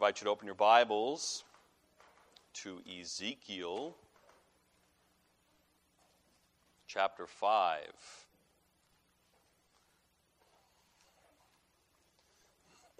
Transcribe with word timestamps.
invite 0.00 0.18
you 0.22 0.24
to 0.24 0.30
open 0.30 0.46
your 0.46 0.54
Bibles 0.54 1.44
to 2.54 2.80
Ezekiel 2.98 3.94
chapter 6.86 7.26
5. 7.26 7.80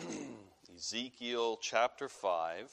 Ezekiel 0.76 1.58
chapter 1.62 2.06
5. 2.06 2.70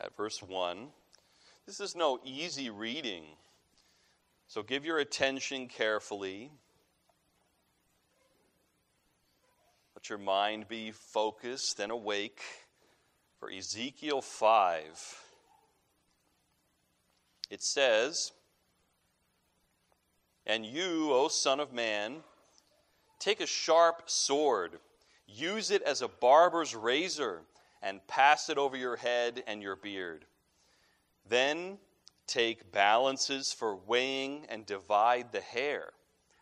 At 0.00 0.16
verse 0.16 0.42
1. 0.42 0.88
This 1.66 1.78
is 1.78 1.94
no 1.94 2.18
easy 2.24 2.68
reading, 2.68 3.22
so 4.48 4.64
give 4.64 4.84
your 4.84 4.98
attention 4.98 5.68
carefully. 5.68 6.50
Your 10.08 10.18
mind 10.18 10.68
be 10.68 10.90
focused 10.90 11.80
and 11.80 11.92
awake 11.92 12.40
for 13.38 13.50
Ezekiel 13.50 14.22
5. 14.22 15.22
It 17.50 17.62
says, 17.62 18.32
And 20.46 20.64
you, 20.64 21.12
O 21.12 21.28
Son 21.28 21.60
of 21.60 21.72
Man, 21.72 22.16
take 23.18 23.40
a 23.40 23.46
sharp 23.46 24.08
sword, 24.08 24.78
use 25.26 25.70
it 25.70 25.82
as 25.82 26.00
a 26.00 26.08
barber's 26.08 26.74
razor, 26.74 27.42
and 27.82 28.06
pass 28.06 28.48
it 28.48 28.56
over 28.56 28.76
your 28.76 28.96
head 28.96 29.42
and 29.46 29.62
your 29.62 29.76
beard. 29.76 30.24
Then 31.28 31.78
take 32.26 32.72
balances 32.72 33.52
for 33.52 33.76
weighing 33.76 34.46
and 34.48 34.64
divide 34.64 35.32
the 35.32 35.40
hair 35.40 35.92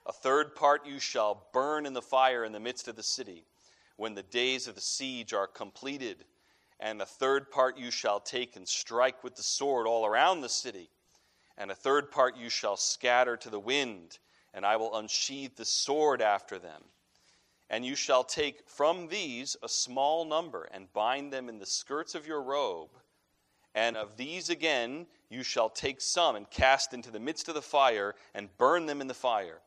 a 0.07 0.13
third 0.13 0.55
part 0.55 0.87
you 0.87 1.01
shall 1.01 1.49
burn 1.53 1.85
in 1.85 1.93
the 1.93 2.03
fire 2.03 2.45
in 2.45 2.53
the 2.53 2.61
midst 2.61 2.87
of 2.87 2.95
the 2.95 3.03
city 3.03 3.45
when 3.97 4.15
the 4.15 4.23
days 4.23 4.69
of 4.69 4.75
the 4.75 4.81
siege 4.81 5.33
are 5.33 5.47
completed. 5.47 6.25
And 6.79 7.01
a 7.01 7.07
third 7.07 7.51
part 7.51 7.79
you 7.79 7.91
shall 7.91 8.21
take 8.21 8.57
and 8.57 8.69
strike 8.69 9.25
with 9.25 9.37
the 9.37 9.43
sword 9.43 9.87
all 9.87 10.05
around 10.05 10.41
the 10.41 10.49
city. 10.49 10.91
And 11.57 11.71
a 11.71 11.75
third 11.75 12.11
part 12.11 12.37
you 12.37 12.51
shall 12.51 12.77
scatter 12.77 13.37
to 13.39 13.49
the 13.49 13.61
wind, 13.61 14.19
and 14.53 14.67
I 14.67 14.77
will 14.77 14.95
unsheathe 14.97 15.57
the 15.57 15.65
sword 15.65 16.21
after 16.21 16.59
them. 16.59 16.83
And 17.71 17.85
you 17.85 17.97
shall 17.97 18.23
take 18.23 18.69
from 18.69 19.09
these 19.09 19.57
a 19.63 19.69
small 19.69 20.25
number 20.25 20.69
and 20.71 20.93
bind 20.93 21.33
them 21.33 21.49
in 21.49 21.59
the 21.59 21.67
skirts 21.67 22.15
of 22.15 22.27
your 22.27 22.43
robe. 22.43 22.91
And 23.75 23.97
of 23.97 24.17
these 24.17 24.51
again 24.51 25.07
you 25.29 25.43
shall 25.43 25.69
take 25.69 26.01
some 26.01 26.37
and 26.37 26.49
cast 26.51 26.95
into 26.95 27.11
the 27.11 27.19
midst 27.19 27.49
of 27.49 27.55
the 27.55 27.63
fire 27.63 28.15
and 28.35 28.57
burn 28.59 28.87
them 28.87 29.01
in 29.01 29.07
the 29.07 29.15
fire. 29.15 29.61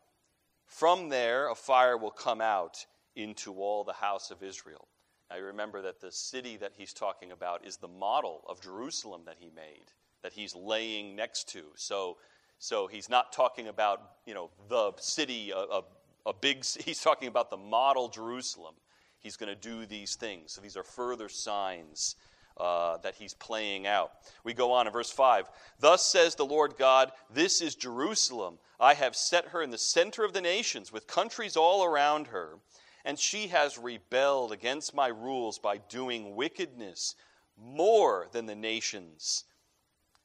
From 0.65 1.09
there, 1.09 1.49
a 1.49 1.55
fire 1.55 1.97
will 1.97 2.11
come 2.11 2.39
out 2.39 2.85
into 3.19 3.53
all 3.53 3.83
the 3.83 3.93
house 3.93 4.31
of 4.31 4.41
Israel. 4.41 4.87
Now, 5.29 5.37
you 5.37 5.45
remember 5.45 5.81
that 5.83 6.01
the 6.01 6.11
city 6.11 6.57
that 6.57 6.71
he's 6.75 6.93
talking 6.93 7.31
about 7.31 7.65
is 7.65 7.77
the 7.77 7.87
model 7.87 8.41
of 8.47 8.61
Jerusalem 8.61 9.21
that 9.25 9.35
he 9.39 9.51
made, 9.55 9.91
that 10.23 10.33
he's 10.33 10.55
laying 10.55 11.15
next 11.15 11.49
to. 11.49 11.63
So, 11.75 12.17
so 12.57 12.87
he's 12.87 13.09
not 13.09 13.31
talking 13.31 13.67
about, 13.67 14.01
you 14.25 14.33
know, 14.33 14.49
the 14.69 14.93
city, 14.97 15.51
a, 15.51 15.57
a, 15.57 15.83
a 16.25 16.33
big, 16.33 16.65
he's 16.85 17.01
talking 17.01 17.27
about 17.27 17.51
the 17.51 17.57
model 17.57 18.09
Jerusalem. 18.09 18.73
He's 19.19 19.37
going 19.37 19.53
to 19.53 19.69
do 19.69 19.85
these 19.85 20.15
things. 20.15 20.53
So 20.53 20.61
these 20.61 20.77
are 20.77 20.83
further 20.83 21.29
signs 21.29 22.15
uh, 22.57 22.97
that 22.97 23.15
he's 23.15 23.33
playing 23.33 23.85
out. 23.85 24.11
We 24.43 24.53
go 24.53 24.71
on 24.71 24.87
in 24.87 24.93
verse 24.93 25.11
5. 25.11 25.49
Thus 25.79 26.05
says 26.05 26.35
the 26.35 26.45
Lord 26.45 26.75
God, 26.77 27.11
This 27.33 27.61
is 27.61 27.75
Jerusalem. 27.75 28.57
I 28.79 28.93
have 28.93 29.15
set 29.15 29.49
her 29.49 29.61
in 29.61 29.71
the 29.71 29.77
center 29.77 30.23
of 30.23 30.33
the 30.33 30.41
nations, 30.41 30.91
with 30.91 31.05
countries 31.07 31.55
all 31.57 31.83
around 31.83 32.27
her, 32.27 32.59
and 33.05 33.17
she 33.17 33.47
has 33.47 33.77
rebelled 33.77 34.51
against 34.51 34.93
my 34.93 35.07
rules 35.07 35.59
by 35.59 35.77
doing 35.77 36.35
wickedness 36.35 37.15
more 37.57 38.27
than 38.31 38.45
the 38.45 38.55
nations, 38.55 39.43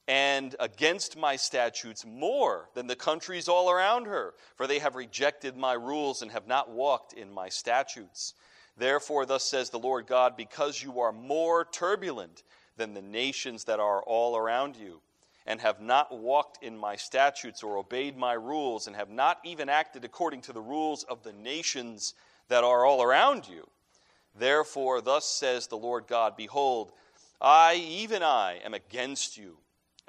and 0.06 0.54
against 0.60 1.16
my 1.16 1.34
statutes 1.36 2.04
more 2.04 2.68
than 2.74 2.86
the 2.86 2.96
countries 2.96 3.48
all 3.48 3.70
around 3.70 4.06
her, 4.06 4.34
for 4.56 4.66
they 4.66 4.78
have 4.78 4.94
rejected 4.94 5.56
my 5.56 5.72
rules 5.72 6.22
and 6.22 6.30
have 6.30 6.46
not 6.46 6.70
walked 6.70 7.14
in 7.14 7.32
my 7.32 7.48
statutes. 7.48 8.34
Therefore, 8.76 9.24
thus 9.24 9.44
says 9.44 9.70
the 9.70 9.78
Lord 9.78 10.06
God, 10.06 10.36
because 10.36 10.82
you 10.82 11.00
are 11.00 11.12
more 11.12 11.64
turbulent 11.64 12.42
than 12.76 12.92
the 12.92 13.02
nations 13.02 13.64
that 13.64 13.80
are 13.80 14.02
all 14.02 14.36
around 14.36 14.76
you, 14.76 15.00
and 15.46 15.60
have 15.60 15.80
not 15.80 16.16
walked 16.16 16.62
in 16.62 16.76
my 16.76 16.96
statutes 16.96 17.62
or 17.62 17.78
obeyed 17.78 18.16
my 18.16 18.32
rules, 18.32 18.86
and 18.86 18.96
have 18.96 19.10
not 19.10 19.38
even 19.44 19.68
acted 19.68 20.04
according 20.04 20.40
to 20.42 20.52
the 20.52 20.60
rules 20.60 21.04
of 21.04 21.22
the 21.22 21.32
nations 21.32 22.14
that 22.48 22.64
are 22.64 22.84
all 22.84 23.02
around 23.02 23.48
you. 23.48 23.68
Therefore, 24.34 25.00
thus 25.00 25.24
says 25.24 25.66
the 25.66 25.76
Lord 25.76 26.06
God 26.06 26.36
Behold, 26.36 26.92
I, 27.40 27.74
even 27.74 28.22
I, 28.22 28.60
am 28.64 28.74
against 28.74 29.36
you, 29.36 29.58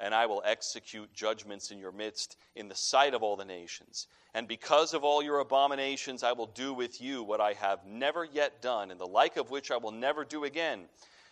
and 0.00 0.14
I 0.14 0.26
will 0.26 0.42
execute 0.44 1.12
judgments 1.12 1.70
in 1.70 1.78
your 1.78 1.92
midst 1.92 2.36
in 2.54 2.68
the 2.68 2.74
sight 2.74 3.14
of 3.14 3.22
all 3.22 3.36
the 3.36 3.44
nations. 3.44 4.06
And 4.34 4.46
because 4.48 4.94
of 4.94 5.04
all 5.04 5.22
your 5.22 5.38
abominations, 5.38 6.22
I 6.22 6.32
will 6.32 6.46
do 6.46 6.74
with 6.74 7.00
you 7.00 7.22
what 7.22 7.40
I 7.40 7.54
have 7.54 7.86
never 7.86 8.24
yet 8.24 8.60
done, 8.60 8.90
and 8.90 9.00
the 9.00 9.06
like 9.06 9.36
of 9.36 9.50
which 9.50 9.70
I 9.70 9.76
will 9.76 9.92
never 9.92 10.24
do 10.24 10.44
again. 10.44 10.88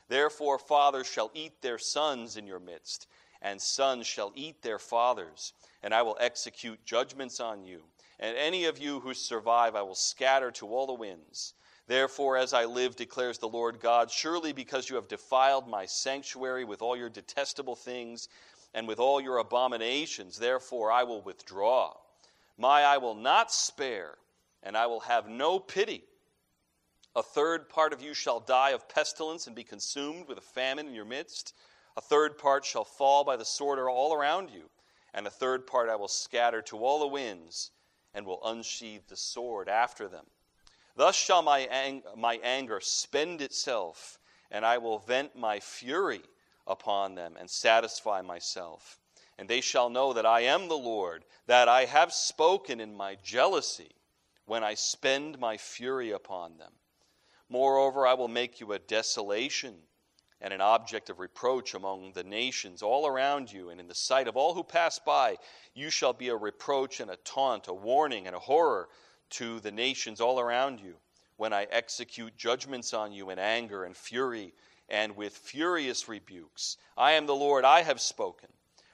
Therefore, 0.09 0.59
fathers 0.59 1.07
shall 1.07 1.31
eat 1.35 1.61
their 1.61 1.79
sons 1.79 2.37
in 2.37 2.47
your 2.47 2.61
midst, 2.61 3.07
and 3.43 3.61
sons 3.61 4.07
shall 4.07 4.33
eat 4.35 4.63
their 4.63 4.79
fathers, 4.79 5.53
and 5.83 5.95
I 5.95 6.03
will 6.03 6.17
execute 6.21 6.85
judgments 6.85 7.41
on 7.41 7.65
you. 7.65 7.83
And 8.21 8.37
any 8.37 8.65
of 8.65 8.79
you 8.79 9.01
who 9.01 9.15
survive, 9.15 9.75
I 9.75 9.83
will 9.83 9.95
scatter 9.95 10.51
to 10.53 10.69
all 10.69 10.87
the 10.87 10.95
winds. 10.95 11.55
Therefore, 11.87 12.37
as 12.37 12.55
I 12.55 12.65
live, 12.65 12.97
declares 12.97 13.39
the 13.39 13.49
Lord 13.49 13.81
God, 13.81 14.11
surely 14.11 14.53
because 14.53 14.89
you 14.89 14.97
have 14.97 15.09
defiled 15.09 15.69
my 15.69 15.87
sanctuary 15.87 16.65
with 16.65 16.81
all 16.81 16.97
your 16.97 17.11
detestable 17.11 17.77
things 17.77 18.29
and 18.73 18.89
with 18.89 18.99
all 18.99 19.21
your 19.21 19.39
abominations, 19.39 20.39
therefore 20.39 20.91
I 20.91 21.03
will 21.03 21.21
withdraw 21.21 21.95
my 22.57 22.83
eye 22.83 22.99
will 22.99 23.15
not 23.15 23.53
spare, 23.53 24.17
and 24.63 24.77
I 24.77 24.87
will 24.87 25.01
have 25.01 25.29
no 25.29 25.59
pity. 25.59 26.05
A 27.17 27.23
third 27.23 27.69
part 27.69 27.93
of 27.93 28.01
you 28.01 28.15
shall 28.15 28.41
die 28.41 28.71
of 28.71 28.89
pestilence 28.89 29.47
and 29.47 29.57
be 29.57 29.65
consumed 29.65 30.29
with 30.29 30.39
a 30.39 30.43
famine 30.43 30.87
in 30.87 30.95
your 30.95 31.05
midst. 31.05 31.55
A 31.97 32.01
third 32.01 32.39
part 32.39 32.65
shall 32.65 32.85
fall 32.85 33.25
by 33.25 33.37
the 33.37 33.45
sword 33.45 33.79
all 33.79 34.15
around 34.15 34.51
you, 34.51 34.71
and 35.13 35.27
a 35.27 35.31
third 35.31 35.67
part 35.67 35.89
I 35.89 35.97
will 35.97 36.09
scatter 36.09 36.63
to 36.63 36.85
all 36.85 37.01
the 37.01 37.09
winds, 37.09 37.71
and 38.15 38.25
will 38.25 38.41
unsheathe 38.45 39.03
the 39.09 39.17
sword 39.17 39.69
after 39.69 40.09
them. 40.09 40.27
Thus 40.97 41.17
shall 41.17 41.43
my, 41.43 41.61
ang- 41.61 42.05
my 42.17 42.39
anger 42.43 42.81
spend 42.81 43.43
itself, 43.43 44.19
and 44.51 44.65
I 44.65 44.79
will 44.79 44.99
vent 45.01 45.35
my 45.35 45.61
fury 45.61 46.23
upon 46.67 47.15
them 47.15 47.37
and 47.39 47.51
satisfy 47.51 48.23
myself. 48.23 48.99
And 49.37 49.49
they 49.49 49.61
shall 49.61 49.91
know 49.91 50.13
that 50.13 50.27
I 50.27 50.43
am 50.43 50.69
the 50.69 50.79
Lord, 50.79 51.25
that 51.47 51.69
I 51.69 51.87
have 51.87 52.13
spoken 52.13 52.81
in 52.81 52.95
my 52.95 53.17
jealousy 53.17 53.91
when 54.47 54.63
I 54.63 54.75
spend 54.75 55.39
my 55.41 55.57
fury 55.57 56.13
upon 56.13 56.59
them. 56.59 56.73
Moreover, 57.49 58.07
I 58.07 58.15
will 58.15 58.29
make 58.29 58.61
you 58.61 58.73
a 58.73 58.79
desolation 58.79 59.75
and 60.45 60.53
an 60.53 60.61
object 60.61 61.09
of 61.09 61.21
reproach 61.21 61.73
among 61.73 62.13
the 62.13 62.23
nations 62.23 62.83
all 62.83 63.07
around 63.07 63.51
you, 63.51 63.71
and 63.71 63.81
in 63.81 63.89
the 63.89 63.95
sight 63.95 64.29
of 64.29 64.37
all 64.37 64.53
who 64.53 64.63
pass 64.63 64.99
by, 64.99 65.39
you 65.73 65.89
shall 65.89 66.13
be 66.13 66.29
a 66.29 66.37
reproach 66.37 67.01
and 67.01 67.11
a 67.11 67.17
taunt, 67.17 67.67
a 67.67 67.73
warning 67.73 68.27
and 68.27 68.37
a 68.37 68.39
horror 68.39 68.91
to 69.31 69.59
the 69.61 69.73
nations 69.73 70.21
all 70.21 70.39
around 70.39 70.81
you, 70.81 70.97
when 71.39 71.55
I 71.55 71.65
execute 71.71 72.37
judgments 72.37 72.93
on 72.93 73.11
you 73.11 73.31
in 73.31 73.39
anger 73.39 73.85
and 73.85 73.97
fury 73.97 74.53
and 74.91 75.17
with 75.17 75.35
furious 75.35 76.09
rebukes. 76.11 76.77
I 76.95 77.13
am 77.13 77.25
the 77.25 77.35
Lord, 77.35 77.65
I 77.65 77.81
have 77.81 77.99
spoken 77.99 78.51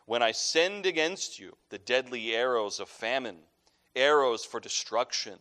when 0.07 0.23
I 0.23 0.31
send 0.31 0.87
against 0.87 1.41
you 1.41 1.57
the 1.69 1.79
deadly 1.79 2.33
arrows 2.33 2.79
of 2.79 2.89
famine, 2.89 3.39
arrows 3.97 4.45
for 4.45 4.61
destruction, 4.61 5.39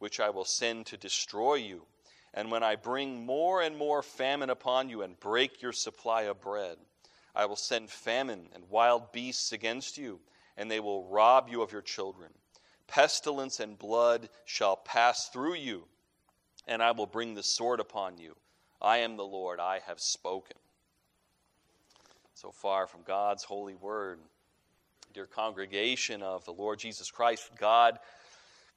which 0.00 0.18
I 0.18 0.30
will 0.30 0.44
send 0.44 0.86
to 0.86 0.96
destroy 0.96 1.54
you, 1.54 1.86
and 2.34 2.50
when 2.50 2.62
I 2.62 2.76
bring 2.76 3.26
more 3.26 3.60
and 3.62 3.76
more 3.76 4.02
famine 4.02 4.50
upon 4.50 4.88
you 4.88 5.02
and 5.02 5.18
break 5.20 5.60
your 5.60 5.72
supply 5.72 6.22
of 6.22 6.40
bread, 6.40 6.76
I 7.34 7.46
will 7.46 7.56
send 7.56 7.90
famine 7.90 8.48
and 8.54 8.68
wild 8.68 9.12
beasts 9.12 9.52
against 9.52 9.98
you, 9.98 10.20
and 10.56 10.70
they 10.70 10.80
will 10.80 11.04
rob 11.04 11.48
you 11.48 11.62
of 11.62 11.72
your 11.72 11.82
children. 11.82 12.30
Pestilence 12.86 13.60
and 13.60 13.78
blood 13.78 14.28
shall 14.44 14.76
pass 14.76 15.28
through 15.28 15.54
you, 15.54 15.84
and 16.66 16.82
I 16.82 16.92
will 16.92 17.06
bring 17.06 17.34
the 17.34 17.42
sword 17.42 17.80
upon 17.80 18.18
you. 18.18 18.36
I 18.80 18.98
am 18.98 19.16
the 19.16 19.24
Lord, 19.24 19.60
I 19.60 19.80
have 19.86 20.00
spoken 20.00 20.56
so 22.34 22.50
far 22.50 22.88
from 22.88 23.02
God's 23.02 23.44
holy 23.44 23.76
word. 23.76 24.18
Dear 25.14 25.26
congregation 25.26 26.22
of 26.22 26.44
the 26.44 26.52
Lord 26.52 26.80
Jesus 26.80 27.10
Christ, 27.10 27.50
God 27.58 27.98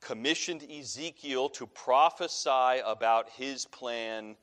commissioned 0.02 0.64
Ezekiel 0.70 1.50
to 1.50 1.66
prophesy 1.68 2.82
about 2.86 3.30
his 3.30 3.66
plan 3.66 4.36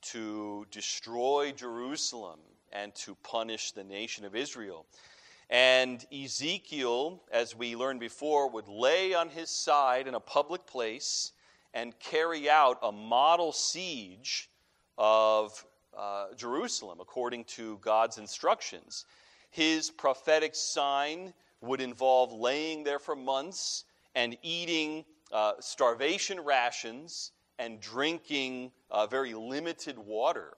to 0.00 0.66
destroy 0.70 1.52
Jerusalem 1.52 2.40
and 2.72 2.94
to 2.96 3.14
punish 3.16 3.72
the 3.72 3.84
nation 3.84 4.24
of 4.24 4.36
Israel. 4.36 4.86
And 5.50 6.04
Ezekiel, 6.12 7.22
as 7.32 7.56
we 7.56 7.74
learned 7.74 8.00
before, 8.00 8.50
would 8.50 8.68
lay 8.68 9.14
on 9.14 9.30
his 9.30 9.48
side 9.48 10.06
in 10.06 10.14
a 10.14 10.20
public 10.20 10.66
place 10.66 11.32
and 11.72 11.98
carry 11.98 12.50
out 12.50 12.78
a 12.82 12.92
model 12.92 13.52
siege 13.52 14.50
of 14.98 15.64
uh, 15.96 16.26
Jerusalem 16.36 16.98
according 17.00 17.44
to 17.44 17.78
God's 17.78 18.18
instructions. 18.18 19.06
His 19.50 19.90
prophetic 19.90 20.54
sign 20.54 21.32
would 21.60 21.80
involve 21.80 22.32
laying 22.32 22.84
there 22.84 22.98
for 22.98 23.16
months 23.16 23.84
and 24.18 24.36
eating 24.42 25.04
uh, 25.30 25.52
starvation 25.60 26.40
rations 26.40 27.30
and 27.60 27.80
drinking 27.80 28.72
uh, 28.90 29.06
very 29.06 29.32
limited 29.32 29.96
water 29.96 30.54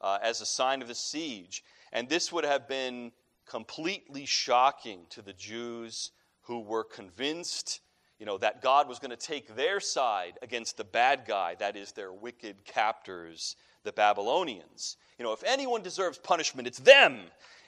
uh, 0.00 0.18
as 0.22 0.40
a 0.40 0.46
sign 0.46 0.80
of 0.80 0.86
the 0.86 0.94
siege. 0.94 1.64
And 1.92 2.08
this 2.08 2.30
would 2.30 2.44
have 2.44 2.68
been 2.68 3.10
completely 3.44 4.24
shocking 4.24 5.00
to 5.10 5.20
the 5.20 5.32
Jews 5.32 6.12
who 6.42 6.60
were 6.60 6.84
convinced 6.84 7.80
you 8.20 8.26
know, 8.26 8.38
that 8.38 8.62
God 8.62 8.88
was 8.88 9.00
going 9.00 9.10
to 9.10 9.16
take 9.16 9.56
their 9.56 9.80
side 9.80 10.34
against 10.42 10.76
the 10.76 10.84
bad 10.84 11.24
guy, 11.26 11.56
that 11.56 11.76
is, 11.76 11.90
their 11.90 12.12
wicked 12.12 12.64
captors, 12.64 13.56
the 13.82 13.90
Babylonians. 13.90 14.96
You 15.18 15.24
know, 15.24 15.32
if 15.32 15.42
anyone 15.42 15.82
deserves 15.82 16.18
punishment, 16.18 16.68
it's 16.68 16.78
them. 16.78 17.22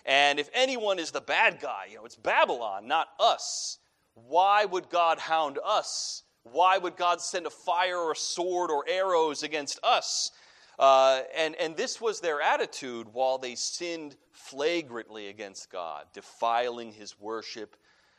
And 0.06 0.38
if 0.38 0.48
anyone 0.54 1.00
is 1.00 1.10
the 1.10 1.20
bad 1.20 1.58
guy, 1.60 1.86
you 1.90 1.96
know, 1.96 2.04
it's 2.04 2.14
Babylon, 2.14 2.86
not 2.86 3.08
us. 3.18 3.78
Why 4.14 4.64
would 4.64 4.88
God 4.88 5.18
hound 5.18 5.58
us? 5.64 6.22
Why 6.44 6.78
would 6.78 6.96
God 6.96 7.20
send 7.20 7.46
a 7.46 7.50
fire 7.50 7.98
or 7.98 8.12
a 8.12 8.16
sword 8.16 8.70
or 8.70 8.84
arrows 8.88 9.42
against 9.42 9.80
us? 9.82 10.30
Uh, 10.78 11.22
and, 11.36 11.54
and 11.56 11.76
this 11.76 12.00
was 12.00 12.20
their 12.20 12.40
attitude 12.40 13.08
while 13.12 13.38
they 13.38 13.54
sinned 13.54 14.16
flagrantly 14.32 15.28
against 15.28 15.70
God, 15.70 16.06
defiling 16.12 16.92
his 16.92 17.18
worship. 17.18 17.76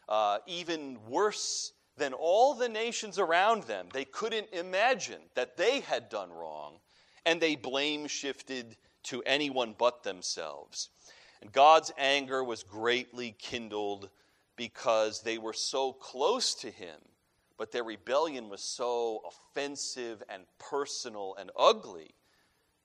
Uh, 0.08 0.40
even 0.48 0.98
worse 1.08 1.74
than 1.98 2.14
all 2.14 2.54
the 2.54 2.70
nations 2.70 3.20
around 3.20 3.64
them, 3.64 3.88
they 3.94 4.06
couldn't 4.06 4.48
imagine 4.52 5.22
that 5.36 5.58
they 5.58 5.80
had 5.82 6.10
done 6.10 6.32
wrong, 6.32 6.76
and 7.26 7.42
they 7.42 7.56
blame 7.56 8.08
shifted 8.08 8.76
to 9.04 9.22
anyone 9.24 9.76
but 9.78 10.04
themselves. 10.04 10.90
And 11.42 11.52
God's 11.52 11.92
anger 11.98 12.44
was 12.44 12.64
greatly 12.64 13.36
kindled 13.38 14.10
because 14.56 15.22
they 15.22 15.38
were 15.38 15.54
so 15.54 15.94
close 15.94 16.56
to 16.56 16.70
him, 16.70 16.98
but 17.58 17.72
their 17.72 17.84
rebellion 17.84 18.50
was 18.50 18.62
so 18.62 19.22
offensive 19.28 20.22
and 20.30 20.44
personal 20.60 21.36
and 21.40 21.52
ugly 21.58 22.16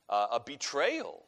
uh, 0.08 0.26
a 0.32 0.40
betrayal, 0.40 1.25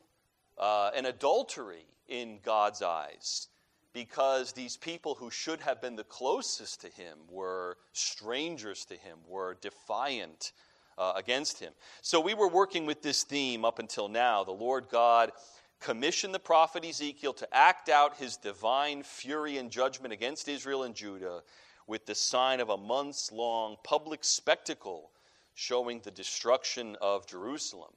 uh, 0.58 0.90
an 0.94 1.06
adultery 1.06 1.86
in 2.08 2.40
God's 2.42 2.82
eyes, 2.82 3.48
because 3.92 4.52
these 4.52 4.76
people 4.76 5.14
who 5.14 5.30
should 5.30 5.60
have 5.60 5.80
been 5.80 5.96
the 5.96 6.04
closest 6.04 6.80
to 6.80 6.88
him 6.88 7.18
were 7.30 7.76
strangers 7.92 8.84
to 8.86 8.94
him, 8.94 9.18
were 9.28 9.56
defiant 9.60 10.52
uh, 10.98 11.12
against 11.16 11.60
him. 11.60 11.72
So 12.00 12.20
we 12.20 12.34
were 12.34 12.48
working 12.48 12.86
with 12.86 13.02
this 13.02 13.22
theme 13.22 13.64
up 13.64 13.78
until 13.78 14.08
now. 14.08 14.44
The 14.44 14.52
Lord 14.52 14.88
God 14.90 15.32
commissioned 15.82 16.34
the 16.34 16.38
prophet 16.38 16.84
Ezekiel 16.84 17.32
to 17.34 17.54
act 17.54 17.88
out 17.88 18.16
his 18.16 18.36
divine 18.36 19.02
fury 19.02 19.58
and 19.58 19.70
judgment 19.70 20.12
against 20.12 20.48
Israel 20.48 20.84
and 20.84 20.94
Judah 20.94 21.42
with 21.86 22.06
the 22.06 22.14
sign 22.14 22.60
of 22.60 22.70
a 22.70 22.76
months 22.76 23.32
long 23.32 23.76
public 23.82 24.22
spectacle 24.22 25.10
showing 25.54 26.00
the 26.00 26.10
destruction 26.10 26.96
of 27.00 27.26
Jerusalem. 27.26 27.90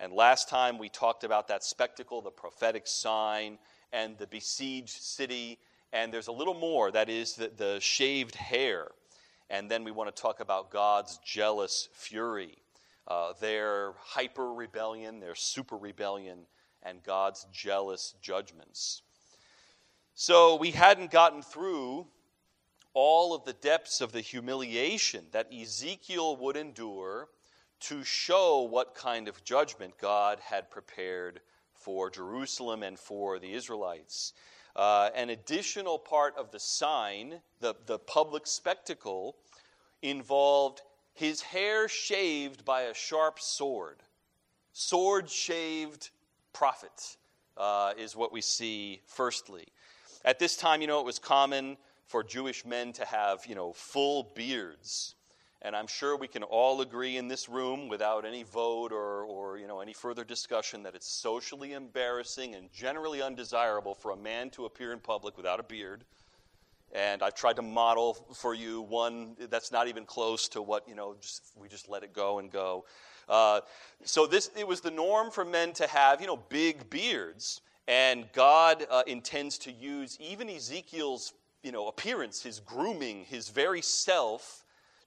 And 0.00 0.12
last 0.12 0.48
time 0.48 0.78
we 0.78 0.88
talked 0.88 1.24
about 1.24 1.48
that 1.48 1.64
spectacle, 1.64 2.20
the 2.20 2.30
prophetic 2.30 2.86
sign, 2.86 3.58
and 3.92 4.18
the 4.18 4.26
besieged 4.26 5.00
city. 5.02 5.58
And 5.92 6.12
there's 6.12 6.28
a 6.28 6.32
little 6.32 6.54
more 6.54 6.90
that 6.90 7.08
is 7.08 7.34
the, 7.34 7.50
the 7.56 7.78
shaved 7.80 8.34
hair. 8.34 8.88
And 9.48 9.70
then 9.70 9.84
we 9.84 9.90
want 9.90 10.14
to 10.14 10.22
talk 10.22 10.40
about 10.40 10.70
God's 10.70 11.18
jealous 11.24 11.88
fury, 11.92 12.58
uh, 13.06 13.32
their 13.40 13.94
hyper 13.98 14.52
rebellion, 14.52 15.20
their 15.20 15.34
super 15.34 15.76
rebellion, 15.76 16.40
and 16.88 17.02
God's 17.02 17.46
jealous 17.52 18.14
judgments. 18.22 19.02
So 20.14 20.56
we 20.56 20.70
hadn't 20.70 21.10
gotten 21.10 21.42
through 21.42 22.06
all 22.94 23.34
of 23.34 23.44
the 23.44 23.52
depths 23.52 24.00
of 24.00 24.12
the 24.12 24.20
humiliation 24.20 25.26
that 25.32 25.52
Ezekiel 25.52 26.36
would 26.36 26.56
endure 26.56 27.28
to 27.80 28.02
show 28.02 28.62
what 28.62 28.94
kind 28.94 29.28
of 29.28 29.44
judgment 29.44 29.94
God 30.00 30.40
had 30.40 30.70
prepared 30.70 31.40
for 31.74 32.10
Jerusalem 32.10 32.82
and 32.82 32.98
for 32.98 33.38
the 33.38 33.52
Israelites. 33.52 34.32
Uh, 34.74 35.10
an 35.14 35.30
additional 35.30 35.98
part 35.98 36.36
of 36.36 36.50
the 36.50 36.58
sign, 36.58 37.40
the, 37.60 37.74
the 37.86 37.98
public 37.98 38.46
spectacle, 38.46 39.36
involved 40.02 40.82
his 41.14 41.42
hair 41.42 41.88
shaved 41.88 42.64
by 42.64 42.82
a 42.82 42.94
sharp 42.94 43.38
sword. 43.40 44.02
Sword 44.72 45.30
shaved 45.30 46.10
prophet 46.58 47.16
uh, 47.56 47.92
is 47.96 48.16
what 48.16 48.32
we 48.32 48.40
see 48.40 49.00
firstly. 49.06 49.64
At 50.24 50.40
this 50.40 50.56
time, 50.56 50.80
you 50.80 50.88
know, 50.88 50.98
it 50.98 51.06
was 51.06 51.20
common 51.20 51.76
for 52.08 52.24
Jewish 52.24 52.66
men 52.66 52.92
to 52.94 53.04
have, 53.04 53.46
you 53.46 53.54
know, 53.54 53.72
full 53.72 54.32
beards. 54.34 55.14
And 55.62 55.76
I'm 55.76 55.86
sure 55.86 56.16
we 56.16 56.26
can 56.26 56.42
all 56.42 56.80
agree 56.80 57.16
in 57.16 57.28
this 57.28 57.48
room 57.48 57.88
without 57.88 58.24
any 58.24 58.42
vote 58.42 58.90
or, 58.90 59.22
or 59.22 59.56
you 59.56 59.68
know, 59.68 59.78
any 59.78 59.92
further 59.92 60.24
discussion 60.24 60.82
that 60.82 60.96
it's 60.96 61.06
socially 61.08 61.74
embarrassing 61.74 62.56
and 62.56 62.72
generally 62.72 63.22
undesirable 63.22 63.94
for 63.94 64.10
a 64.10 64.16
man 64.16 64.50
to 64.50 64.64
appear 64.64 64.92
in 64.92 64.98
public 64.98 65.36
without 65.36 65.60
a 65.60 65.64
beard. 65.64 66.02
And 66.92 67.22
I've 67.22 67.34
tried 67.36 67.56
to 67.56 67.62
model 67.62 68.14
for 68.34 68.52
you 68.52 68.82
one 68.82 69.36
that's 69.48 69.70
not 69.70 69.86
even 69.86 70.04
close 70.04 70.48
to 70.48 70.62
what, 70.62 70.88
you 70.88 70.96
know, 70.96 71.14
just, 71.20 71.52
we 71.54 71.68
just 71.68 71.88
let 71.88 72.02
it 72.02 72.12
go 72.12 72.40
and 72.40 72.50
go. 72.50 72.84
Uh, 73.28 73.60
so 74.04 74.26
this, 74.26 74.50
it 74.56 74.66
was 74.66 74.80
the 74.80 74.90
norm 74.90 75.30
for 75.30 75.44
men 75.44 75.72
to 75.74 75.86
have, 75.86 76.20
you 76.20 76.26
know, 76.26 76.36
big 76.48 76.88
beards. 76.90 77.60
And 77.86 78.26
God 78.32 78.86
uh, 78.90 79.02
intends 79.06 79.58
to 79.58 79.72
use 79.72 80.18
even 80.20 80.48
Ezekiel's, 80.48 81.32
you 81.62 81.72
know, 81.72 81.88
appearance, 81.88 82.42
his 82.42 82.60
grooming, 82.60 83.24
his 83.24 83.48
very 83.48 83.82
self, 83.82 84.64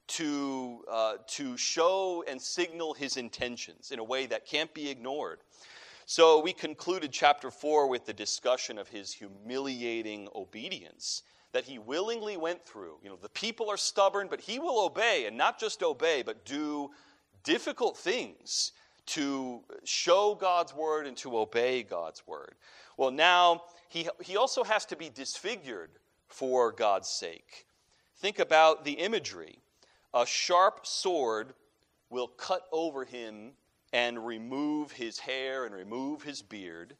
to, 0.07 0.83
uh, 0.91 1.13
to 1.25 1.55
show 1.55 2.23
and 2.27 2.41
signal 2.41 2.93
his 2.93 3.15
intentions 3.15 3.91
in 3.91 3.99
a 3.99 4.03
way 4.03 4.25
that 4.25 4.45
can't 4.45 4.73
be 4.73 4.89
ignored. 4.89 5.39
So 6.05 6.41
we 6.41 6.51
concluded 6.51 7.13
chapter 7.13 7.49
4 7.49 7.87
with 7.87 8.05
the 8.05 8.13
discussion 8.13 8.77
of 8.77 8.89
his 8.89 9.13
humiliating 9.13 10.27
obedience 10.35 11.23
that 11.53 11.63
he 11.63 11.79
willingly 11.79 12.35
went 12.35 12.65
through. 12.65 12.97
You 13.03 13.09
know, 13.09 13.15
the 13.15 13.29
people 13.29 13.69
are 13.69 13.77
stubborn, 13.77 14.27
but 14.29 14.41
he 14.41 14.59
will 14.59 14.85
obey, 14.85 15.25
and 15.27 15.37
not 15.37 15.59
just 15.59 15.83
obey, 15.83 16.23
but 16.23 16.45
do 16.45 16.91
difficult 17.43 17.97
things 17.97 18.71
to 19.07 19.61
show 19.83 20.35
God's 20.35 20.73
word 20.73 21.07
and 21.07 21.17
to 21.17 21.37
obey 21.37 21.83
God's 21.83 22.25
word. 22.27 22.55
Well, 22.97 23.11
now 23.11 23.63
he, 23.89 24.07
he 24.21 24.37
also 24.37 24.63
has 24.63 24.85
to 24.85 24.95
be 24.95 25.09
disfigured 25.09 25.91
for 26.27 26.71
God's 26.71 27.09
sake. 27.09 27.65
Think 28.17 28.39
about 28.39 28.85
the 28.85 28.93
imagery. 28.93 29.59
A 30.13 30.25
sharp 30.25 30.85
sword 30.85 31.53
will 32.09 32.27
cut 32.27 32.67
over 32.71 33.05
him 33.05 33.51
and 33.93 34.25
remove 34.25 34.91
his 34.91 35.19
hair 35.19 35.65
and 35.65 35.73
remove 35.73 36.23
his 36.23 36.41
beard. 36.41 36.95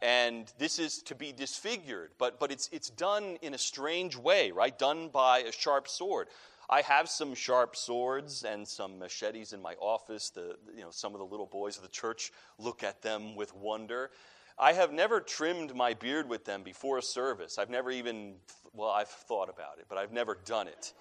And 0.00 0.52
this 0.58 0.78
is 0.78 1.02
to 1.04 1.14
be 1.14 1.32
disfigured, 1.32 2.10
but, 2.18 2.38
but 2.38 2.52
it's, 2.52 2.68
it's 2.72 2.90
done 2.90 3.36
in 3.42 3.54
a 3.54 3.58
strange 3.58 4.16
way, 4.16 4.50
right? 4.52 4.76
Done 4.78 5.08
by 5.08 5.40
a 5.40 5.52
sharp 5.52 5.88
sword. 5.88 6.28
I 6.70 6.82
have 6.82 7.08
some 7.08 7.34
sharp 7.34 7.76
swords 7.76 8.44
and 8.44 8.68
some 8.68 8.98
machetes 8.98 9.54
in 9.54 9.62
my 9.62 9.74
office. 9.80 10.28
The, 10.30 10.56
you 10.74 10.82
know, 10.82 10.90
some 10.90 11.14
of 11.14 11.18
the 11.18 11.24
little 11.24 11.46
boys 11.46 11.76
of 11.76 11.82
the 11.82 11.88
church 11.88 12.30
look 12.58 12.82
at 12.82 13.00
them 13.00 13.34
with 13.36 13.54
wonder. 13.54 14.10
I 14.58 14.74
have 14.74 14.92
never 14.92 15.20
trimmed 15.20 15.74
my 15.74 15.94
beard 15.94 16.28
with 16.28 16.44
them 16.44 16.62
before 16.62 16.98
a 16.98 17.02
service. 17.02 17.58
I've 17.58 17.70
never 17.70 17.90
even, 17.90 18.34
well, 18.74 18.90
I've 18.90 19.08
thought 19.08 19.48
about 19.48 19.78
it, 19.78 19.86
but 19.88 19.96
I've 19.96 20.12
never 20.12 20.36
done 20.44 20.68
it. 20.68 20.92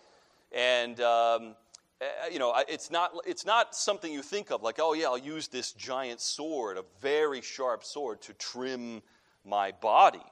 And, 0.54 1.02
um, 1.02 1.56
eh, 2.00 2.30
you 2.32 2.40
know, 2.40 2.56
it's 2.70 2.90
not, 2.90 3.12
it's 3.26 3.46
not 3.46 3.76
something 3.76 4.14
you 4.14 4.22
think 4.22 4.52
of 4.52 4.64
like, 4.64 4.78
oh, 4.80 4.94
yeah, 4.94 5.08
I'll 5.08 5.18
use 5.18 5.50
this 5.50 5.74
giant 5.74 6.22
sword, 6.22 6.78
a 6.78 6.84
very 7.02 7.42
sharp 7.42 7.84
sword, 7.84 8.22
to 8.22 8.34
trim 8.36 9.02
my 9.44 9.74
body. 9.74 10.24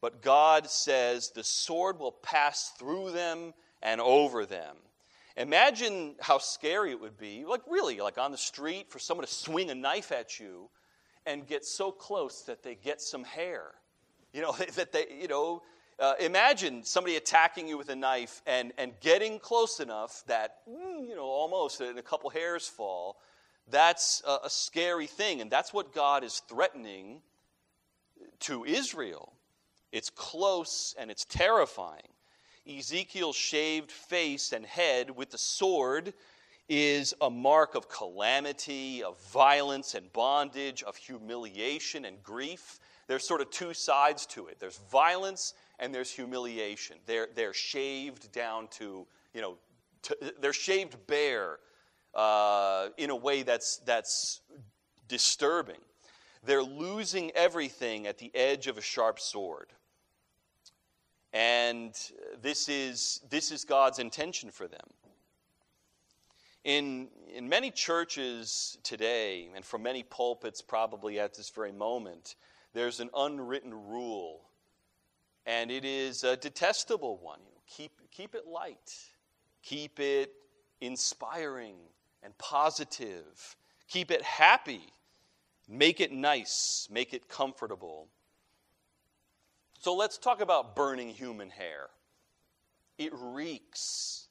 But 0.00 0.20
God 0.20 0.68
says 0.68 1.30
the 1.30 1.44
sword 1.44 2.00
will 2.00 2.12
pass 2.12 2.72
through 2.76 3.12
them 3.12 3.54
and 3.84 4.00
over 4.00 4.46
them. 4.46 4.76
Imagine 5.36 6.14
how 6.20 6.38
scary 6.38 6.90
it 6.90 7.00
would 7.00 7.18
be, 7.18 7.44
like 7.44 7.62
really, 7.68 8.00
like 8.00 8.18
on 8.18 8.32
the 8.32 8.38
street, 8.38 8.90
for 8.90 8.98
someone 8.98 9.26
to 9.26 9.32
swing 9.32 9.70
a 9.70 9.74
knife 9.74 10.10
at 10.10 10.40
you 10.40 10.70
and 11.26 11.46
get 11.46 11.64
so 11.64 11.92
close 11.92 12.42
that 12.42 12.62
they 12.62 12.74
get 12.74 13.00
some 13.00 13.24
hair. 13.24 13.72
You 14.32 14.42
know, 14.42 14.52
that 14.76 14.92
they, 14.92 15.06
you 15.20 15.28
know, 15.28 15.62
uh, 15.98 16.14
imagine 16.18 16.82
somebody 16.82 17.16
attacking 17.16 17.68
you 17.68 17.78
with 17.78 17.88
a 17.88 17.96
knife 17.96 18.42
and, 18.46 18.72
and 18.78 18.92
getting 19.00 19.38
close 19.38 19.78
enough 19.80 20.24
that, 20.26 20.58
mm, 20.68 21.08
you 21.08 21.14
know, 21.14 21.24
almost 21.24 21.80
a 21.80 22.02
couple 22.02 22.30
hairs 22.30 22.66
fall. 22.66 23.16
That's 23.70 24.22
a, 24.26 24.38
a 24.44 24.50
scary 24.50 25.06
thing. 25.06 25.40
And 25.40 25.50
that's 25.50 25.72
what 25.72 25.94
God 25.94 26.24
is 26.24 26.40
threatening 26.48 27.22
to 28.40 28.64
Israel. 28.64 29.32
It's 29.92 30.10
close 30.10 30.94
and 30.98 31.10
it's 31.10 31.24
terrifying. 31.24 32.13
Ezekiel's 32.66 33.36
shaved 33.36 33.90
face 33.90 34.52
and 34.52 34.64
head 34.64 35.10
with 35.10 35.30
the 35.30 35.38
sword 35.38 36.14
is 36.68 37.12
a 37.20 37.28
mark 37.28 37.74
of 37.74 37.88
calamity, 37.88 39.02
of 39.02 39.20
violence 39.32 39.94
and 39.94 40.10
bondage, 40.12 40.82
of 40.82 40.96
humiliation 40.96 42.06
and 42.06 42.22
grief. 42.22 42.78
There's 43.06 43.26
sort 43.26 43.42
of 43.42 43.50
two 43.50 43.74
sides 43.74 44.24
to 44.26 44.46
it 44.46 44.58
there's 44.60 44.78
violence 44.90 45.54
and 45.78 45.94
there's 45.94 46.10
humiliation. 46.10 46.96
They're, 47.06 47.28
they're 47.34 47.52
shaved 47.52 48.32
down 48.32 48.68
to, 48.72 49.06
you 49.34 49.40
know, 49.42 49.58
to, 50.02 50.16
they're 50.40 50.52
shaved 50.52 50.96
bare 51.06 51.58
uh, 52.14 52.88
in 52.96 53.10
a 53.10 53.16
way 53.16 53.42
that's, 53.42 53.78
that's 53.78 54.40
disturbing. 55.08 55.80
They're 56.44 56.62
losing 56.62 57.30
everything 57.32 58.06
at 58.06 58.18
the 58.18 58.30
edge 58.34 58.66
of 58.68 58.78
a 58.78 58.82
sharp 58.82 59.18
sword. 59.18 59.72
And 61.34 61.92
this 62.40 62.68
is, 62.68 63.20
this 63.28 63.50
is 63.50 63.64
God's 63.64 63.98
intention 63.98 64.50
for 64.52 64.68
them. 64.68 64.86
In, 66.62 67.08
in 67.34 67.48
many 67.48 67.72
churches 67.72 68.78
today, 68.84 69.48
and 69.54 69.64
from 69.64 69.82
many 69.82 70.04
pulpits 70.04 70.62
probably 70.62 71.18
at 71.18 71.34
this 71.34 71.50
very 71.50 71.72
moment, 71.72 72.36
there's 72.72 73.00
an 73.00 73.10
unwritten 73.16 73.74
rule, 73.74 74.42
and 75.44 75.72
it 75.72 75.84
is 75.84 76.22
a 76.22 76.36
detestable 76.36 77.18
one. 77.18 77.40
You 77.40 77.50
know, 77.50 77.60
keep, 77.66 78.00
keep 78.12 78.36
it 78.36 78.46
light, 78.46 78.94
keep 79.62 79.98
it 79.98 80.32
inspiring 80.80 81.74
and 82.22 82.36
positive, 82.38 83.56
keep 83.88 84.12
it 84.12 84.22
happy, 84.22 84.82
make 85.68 86.00
it 86.00 86.12
nice, 86.12 86.88
make 86.90 87.12
it 87.12 87.28
comfortable. 87.28 88.08
So 89.84 89.94
let's 89.94 90.16
talk 90.16 90.40
about 90.40 90.74
burning 90.74 91.10
human 91.10 91.50
hair. 91.50 91.90
It 92.96 93.12
reeks. 93.14 94.28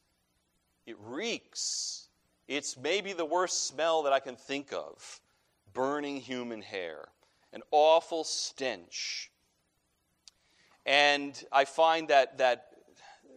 It 0.88 0.96
reeks. 1.00 2.08
It's 2.48 2.76
maybe 2.76 3.14
the 3.14 3.24
worst 3.24 3.68
smell 3.68 4.02
that 4.02 4.14
I 4.14 4.20
can 4.20 4.36
think 4.36 4.74
of 4.74 5.22
burning 5.72 6.18
human 6.18 6.64
hair, 6.64 7.06
an 7.54 7.62
awful 7.70 8.24
stench. 8.24 9.30
And 10.88 11.40
I 11.52 11.66
find 11.66 12.08
that, 12.08 12.40
that 12.40 12.70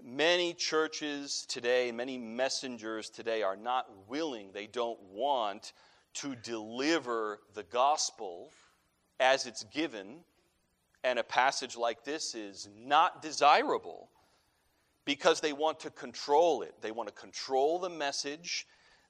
many 0.03 0.55
churches 0.55 1.45
today, 1.47 1.93
many 1.93 2.17
messengers 2.17 3.11
today 3.11 3.43
are 3.43 3.57
not 3.57 3.91
willing, 4.09 4.53
they 4.55 4.69
don't 4.69 5.03
want 5.13 5.75
to 6.15 6.35
deliver 6.35 7.41
the 7.53 7.65
gospel 7.65 8.53
as 9.21 9.45
it's 9.45 9.65
given. 9.65 10.21
And 11.07 11.19
a 11.19 11.25
passage 11.25 11.77
like 11.77 12.05
this 12.05 12.35
is 12.35 12.69
not 12.77 13.23
desirable 13.23 14.11
because 15.05 15.41
they 15.41 15.53
want 15.53 15.79
to 15.81 15.91
control 15.91 16.63
it. 16.63 16.75
They 16.83 16.91
want 16.91 17.09
to 17.09 17.15
control 17.15 17.79
the 17.79 17.89
message 17.89 18.67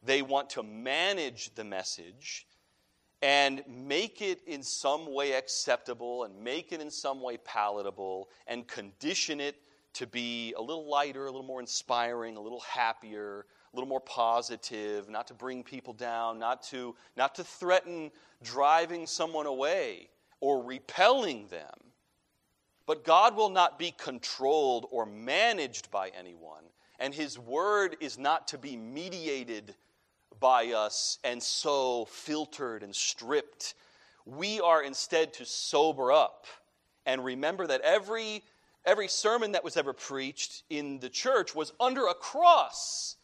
they 0.06 0.22
want 0.22 0.50
to 0.50 0.62
manage 0.62 1.54
the 1.54 1.64
message 1.64 2.46
and 3.22 3.62
make 3.68 4.22
it 4.22 4.40
in 4.46 4.62
some 4.62 5.12
way 5.12 5.32
acceptable 5.32 6.24
and 6.24 6.38
make 6.42 6.72
it 6.72 6.80
in 6.80 6.90
some 6.90 7.20
way 7.20 7.38
palatable 7.38 8.28
and 8.46 8.68
condition 8.68 9.40
it 9.40 9.56
to 9.94 10.06
be 10.06 10.52
a 10.58 10.60
little 10.60 10.88
lighter, 10.88 11.22
a 11.22 11.30
little 11.30 11.42
more 11.42 11.60
inspiring, 11.60 12.36
a 12.36 12.40
little 12.40 12.60
happier, 12.60 13.46
a 13.72 13.76
little 13.76 13.88
more 13.88 14.00
positive, 14.00 15.08
not 15.08 15.26
to 15.26 15.34
bring 15.34 15.64
people 15.64 15.94
down, 15.94 16.38
not 16.38 16.62
to, 16.62 16.94
not 17.16 17.34
to 17.34 17.42
threaten 17.42 18.10
driving 18.42 19.06
someone 19.06 19.46
away 19.46 20.08
or 20.40 20.62
repelling 20.62 21.48
them. 21.48 21.74
But 22.86 23.04
God 23.04 23.36
will 23.36 23.50
not 23.50 23.78
be 23.78 23.90
controlled 23.90 24.86
or 24.90 25.04
managed 25.04 25.90
by 25.90 26.10
anyone, 26.18 26.62
and 27.00 27.12
His 27.12 27.38
word 27.38 27.96
is 28.00 28.18
not 28.18 28.48
to 28.48 28.58
be 28.58 28.76
mediated 28.76 29.74
by 30.38 30.68
us 30.68 31.18
and 31.24 31.42
so 31.42 32.04
filtered 32.06 32.82
and 32.82 32.94
stripped. 32.94 33.74
We 34.24 34.60
are 34.60 34.82
instead 34.82 35.32
to 35.34 35.44
sober 35.44 36.12
up 36.12 36.46
and 37.06 37.24
remember 37.24 37.66
that 37.66 37.80
every, 37.82 38.42
every 38.84 39.08
sermon 39.08 39.52
that 39.52 39.64
was 39.64 39.76
ever 39.76 39.92
preached 39.92 40.64
in 40.68 40.98
the 40.98 41.08
church 41.08 41.54
was 41.54 41.72
under 41.80 42.06
a 42.06 42.14
cross 42.14 43.16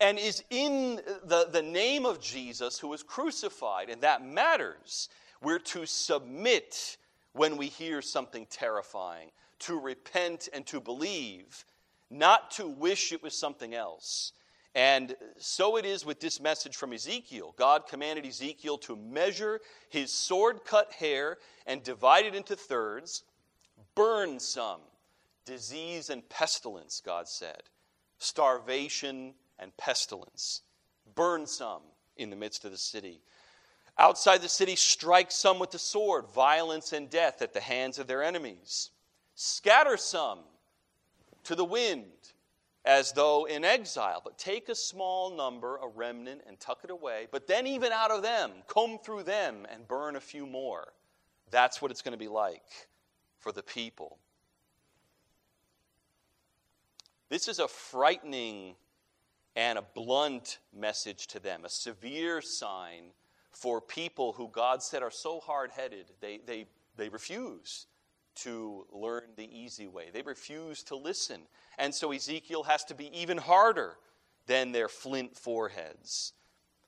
and 0.00 0.18
is 0.18 0.44
in 0.50 1.00
the, 1.24 1.48
the 1.50 1.62
name 1.62 2.06
of 2.06 2.20
Jesus 2.20 2.78
who 2.78 2.88
was 2.88 3.02
crucified, 3.02 3.88
and 3.88 4.02
that 4.02 4.24
matters. 4.24 5.08
We're 5.42 5.58
to 5.60 5.86
submit 5.86 6.97
when 7.32 7.56
we 7.56 7.66
hear 7.66 8.02
something 8.02 8.46
terrifying, 8.50 9.30
to 9.60 9.78
repent 9.78 10.48
and 10.52 10.66
to 10.66 10.80
believe, 10.80 11.64
not 12.10 12.50
to 12.52 12.66
wish 12.66 13.12
it 13.12 13.22
was 13.22 13.38
something 13.38 13.74
else. 13.74 14.32
And 14.74 15.16
so 15.38 15.76
it 15.76 15.84
is 15.84 16.06
with 16.06 16.20
this 16.20 16.40
message 16.40 16.76
from 16.76 16.92
Ezekiel. 16.92 17.54
God 17.58 17.86
commanded 17.88 18.24
Ezekiel 18.24 18.78
to 18.78 18.96
measure 18.96 19.60
his 19.88 20.12
sword 20.12 20.64
cut 20.64 20.92
hair 20.92 21.38
and 21.66 21.82
divide 21.82 22.26
it 22.26 22.34
into 22.34 22.54
thirds, 22.54 23.24
burn 23.94 24.38
some. 24.38 24.80
Disease 25.44 26.10
and 26.10 26.28
pestilence, 26.28 27.00
God 27.04 27.26
said. 27.26 27.62
Starvation 28.18 29.34
and 29.58 29.74
pestilence. 29.76 30.62
Burn 31.14 31.46
some 31.46 31.82
in 32.16 32.30
the 32.30 32.36
midst 32.36 32.64
of 32.64 32.70
the 32.70 32.78
city. 32.78 33.22
Outside 33.98 34.42
the 34.42 34.48
city, 34.48 34.76
strike 34.76 35.32
some 35.32 35.58
with 35.58 35.72
the 35.72 35.78
sword, 35.78 36.26
violence 36.28 36.92
and 36.92 37.10
death 37.10 37.42
at 37.42 37.52
the 37.52 37.60
hands 37.60 37.98
of 37.98 38.06
their 38.06 38.22
enemies. 38.22 38.90
Scatter 39.34 39.96
some 39.96 40.40
to 41.44 41.56
the 41.56 41.64
wind 41.64 42.04
as 42.84 43.12
though 43.12 43.44
in 43.46 43.64
exile. 43.64 44.20
But 44.22 44.38
take 44.38 44.68
a 44.68 44.74
small 44.74 45.36
number, 45.36 45.76
a 45.76 45.88
remnant, 45.88 46.42
and 46.46 46.58
tuck 46.60 46.80
it 46.84 46.90
away. 46.90 47.26
But 47.30 47.46
then, 47.46 47.66
even 47.66 47.92
out 47.92 48.10
of 48.10 48.22
them, 48.22 48.52
comb 48.66 48.98
through 48.98 49.24
them 49.24 49.66
and 49.70 49.86
burn 49.88 50.16
a 50.16 50.20
few 50.20 50.46
more. 50.46 50.92
That's 51.50 51.82
what 51.82 51.90
it's 51.90 52.02
going 52.02 52.12
to 52.12 52.18
be 52.18 52.28
like 52.28 52.88
for 53.40 53.52
the 53.52 53.62
people. 53.62 54.18
This 57.28 57.48
is 57.48 57.58
a 57.58 57.68
frightening 57.68 58.74
and 59.56 59.78
a 59.78 59.82
blunt 59.82 60.58
message 60.74 61.26
to 61.28 61.40
them, 61.40 61.64
a 61.64 61.68
severe 61.68 62.40
sign 62.40 63.10
for 63.58 63.80
people 63.80 64.32
who 64.32 64.48
God 64.48 64.82
said 64.84 65.02
are 65.02 65.10
so 65.10 65.40
hard 65.40 65.72
headed, 65.72 66.06
they, 66.20 66.38
they, 66.46 66.66
they 66.96 67.08
refuse 67.08 67.86
to 68.36 68.86
learn 68.92 69.24
the 69.36 69.48
easy 69.52 69.88
way. 69.88 70.10
They 70.12 70.22
refuse 70.22 70.84
to 70.84 70.96
listen. 70.96 71.40
And 71.76 71.92
so 71.92 72.12
Ezekiel 72.12 72.62
has 72.62 72.84
to 72.84 72.94
be 72.94 73.10
even 73.18 73.36
harder 73.36 73.96
than 74.46 74.70
their 74.70 74.88
flint 74.88 75.36
foreheads. 75.36 76.34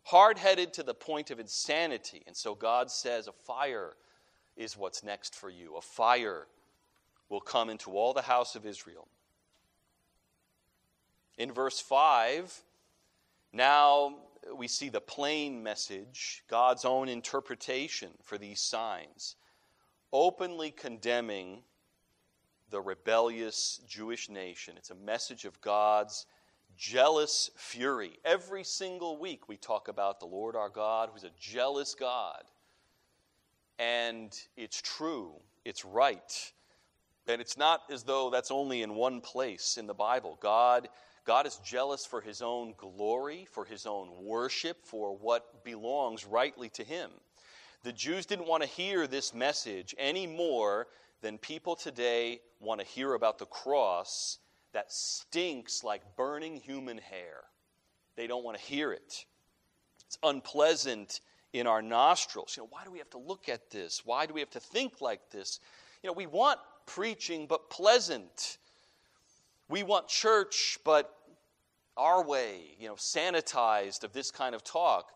Hard 0.05 0.39
headed 0.39 0.73
to 0.75 0.85
the 0.85 0.95
point 0.95 1.33
of 1.33 1.41
insanity. 1.41 2.23
And 2.29 2.37
so 2.37 2.55
God 2.55 2.89
says, 2.89 3.27
A 3.27 3.33
fire 3.33 3.95
is 4.57 4.77
what's 4.77 5.03
next 5.03 5.35
for 5.35 5.51
you. 5.51 5.75
A 5.77 5.81
fire 5.81 6.47
will 7.29 7.41
come 7.41 7.69
into 7.69 7.91
all 7.93 8.13
the 8.13 8.23
house 8.23 8.55
of 8.55 8.65
Israel. 8.65 9.09
In 11.37 11.51
verse 11.51 11.81
5, 11.81 12.63
now 13.53 14.15
we 14.57 14.69
see 14.69 14.89
the 14.89 15.01
plain 15.01 15.63
message, 15.63 16.45
God's 16.49 16.85
own 16.85 17.09
interpretation 17.09 18.11
for 18.23 18.39
these 18.39 18.61
signs 18.61 19.37
openly 20.13 20.71
condemning 20.71 21.63
the 22.71 22.81
rebellious 22.81 23.81
Jewish 23.89 24.29
nation. 24.29 24.75
It's 24.77 24.91
a 24.91 24.95
message 24.95 25.45
of 25.45 25.61
God's 25.61 26.27
jealous 26.77 27.51
fury. 27.57 28.13
Every 28.25 28.65
single 28.65 29.19
week 29.19 29.49
we 29.49 29.57
talk 29.57 29.89
about 29.89 30.21
the 30.21 30.27
Lord 30.27 30.57
our 30.57 30.69
God, 30.69 31.11
who's 31.13 31.25
a 31.25 31.31
jealous 31.39 31.95
God. 31.95 32.43
And 33.79 34.37
it's 34.57 34.81
true, 34.81 35.33
it's 35.65 35.85
right. 35.85 36.53
And 37.27 37.41
it's 37.41 37.57
not 37.57 37.83
as 37.91 38.03
though 38.03 38.31
that's 38.31 38.51
only 38.51 38.83
in 38.83 38.95
one 38.95 39.21
place 39.21 39.77
in 39.79 39.87
the 39.87 39.95
Bible. 39.95 40.39
God, 40.41 40.89
God 41.31 41.47
is 41.47 41.61
jealous 41.65 42.05
for 42.05 42.21
his 42.21 42.43
own 42.43 42.75
glory, 42.77 43.47
for 43.53 43.65
his 43.65 43.87
own 43.87 44.09
worship, 44.21 44.79
for 44.85 45.17
what 45.17 45.63
belongs 45.63 46.27
rightly 46.27 46.69
to 46.71 46.83
him. 46.83 47.09
The 47.85 47.93
Jews 47.93 48.27
didn't 48.27 48.49
want 48.49 48.65
to 48.65 48.69
hear 48.69 49.07
this 49.07 49.33
message 49.33 49.95
any 49.97 50.27
more 50.27 50.89
than 51.23 51.39
people 51.39 51.77
today 51.77 52.41
want 52.59 52.81
to 52.81 52.85
hear 52.85 53.15
about 53.15 53.39
the 53.39 53.47
cross 53.47 54.39
that 54.73 54.91
stinks 54.91 55.85
like 55.85 56.03
burning 56.17 56.57
human 56.57 56.99
hair. 56.99 57.45
They 58.17 58.27
don't 58.27 58.43
want 58.43 58.59
to 58.59 58.65
hear 58.65 58.91
it. 58.91 59.25
It's 60.07 60.19
unpleasant 60.25 61.21
in 61.53 61.69
our 61.69 61.81
nostrils. 61.81 62.57
You 62.57 62.65
know, 62.65 62.71
why 62.73 62.83
do 62.83 62.91
we 62.91 62.99
have 62.99 63.11
to 63.11 63.19
look 63.19 63.49
at 63.49 63.71
this? 63.71 64.03
Why 64.05 64.27
do 64.27 64.35
we 64.35 64.41
have 64.41 64.51
to 64.51 64.59
think 64.61 65.01
like 65.01 65.31
this? 65.31 65.61
You 66.03 66.09
know, 66.09 66.15
we 66.15 66.27
want 66.27 66.59
preaching, 66.87 67.47
but 67.47 67.71
pleasant. 67.71 68.59
We 69.69 69.85
want 69.85 70.09
church, 70.09 70.81
but 70.85 71.15
our 71.97 72.25
way, 72.25 72.77
you 72.79 72.89
know, 72.89 72.95
sanitized 72.95 74.05
of 74.05 74.13
this 74.13 74.31
kind 74.31 74.55
of 74.55 74.65
talk. 74.65 75.13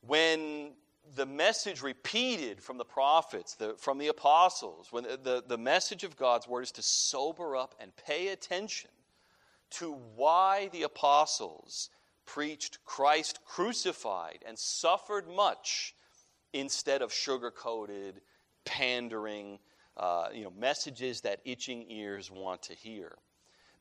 When 0.00 0.72
the 1.14 1.26
message 1.26 1.82
repeated 1.82 2.62
from 2.62 2.78
the 2.78 2.84
prophets, 2.84 3.54
the, 3.54 3.74
from 3.78 3.98
the 3.98 4.08
apostles, 4.08 4.88
when 4.90 5.04
the, 5.04 5.42
the 5.46 5.58
message 5.58 6.04
of 6.04 6.16
God's 6.16 6.48
word 6.48 6.62
is 6.62 6.72
to 6.72 6.82
sober 6.82 7.56
up 7.56 7.74
and 7.80 7.92
pay 7.96 8.28
attention 8.28 8.90
to 9.70 9.92
why 10.14 10.68
the 10.72 10.82
apostles 10.82 11.90
preached 12.26 12.84
Christ 12.84 13.40
crucified 13.44 14.38
and 14.46 14.58
suffered 14.58 15.28
much 15.28 15.94
instead 16.52 17.02
of 17.02 17.12
sugar 17.12 17.50
coated, 17.50 18.20
pandering 18.64 19.58
uh, 19.96 20.28
you 20.32 20.44
know, 20.44 20.52
messages 20.58 21.20
that 21.22 21.40
itching 21.44 21.84
ears 21.88 22.30
want 22.30 22.62
to 22.62 22.74
hear. 22.74 23.16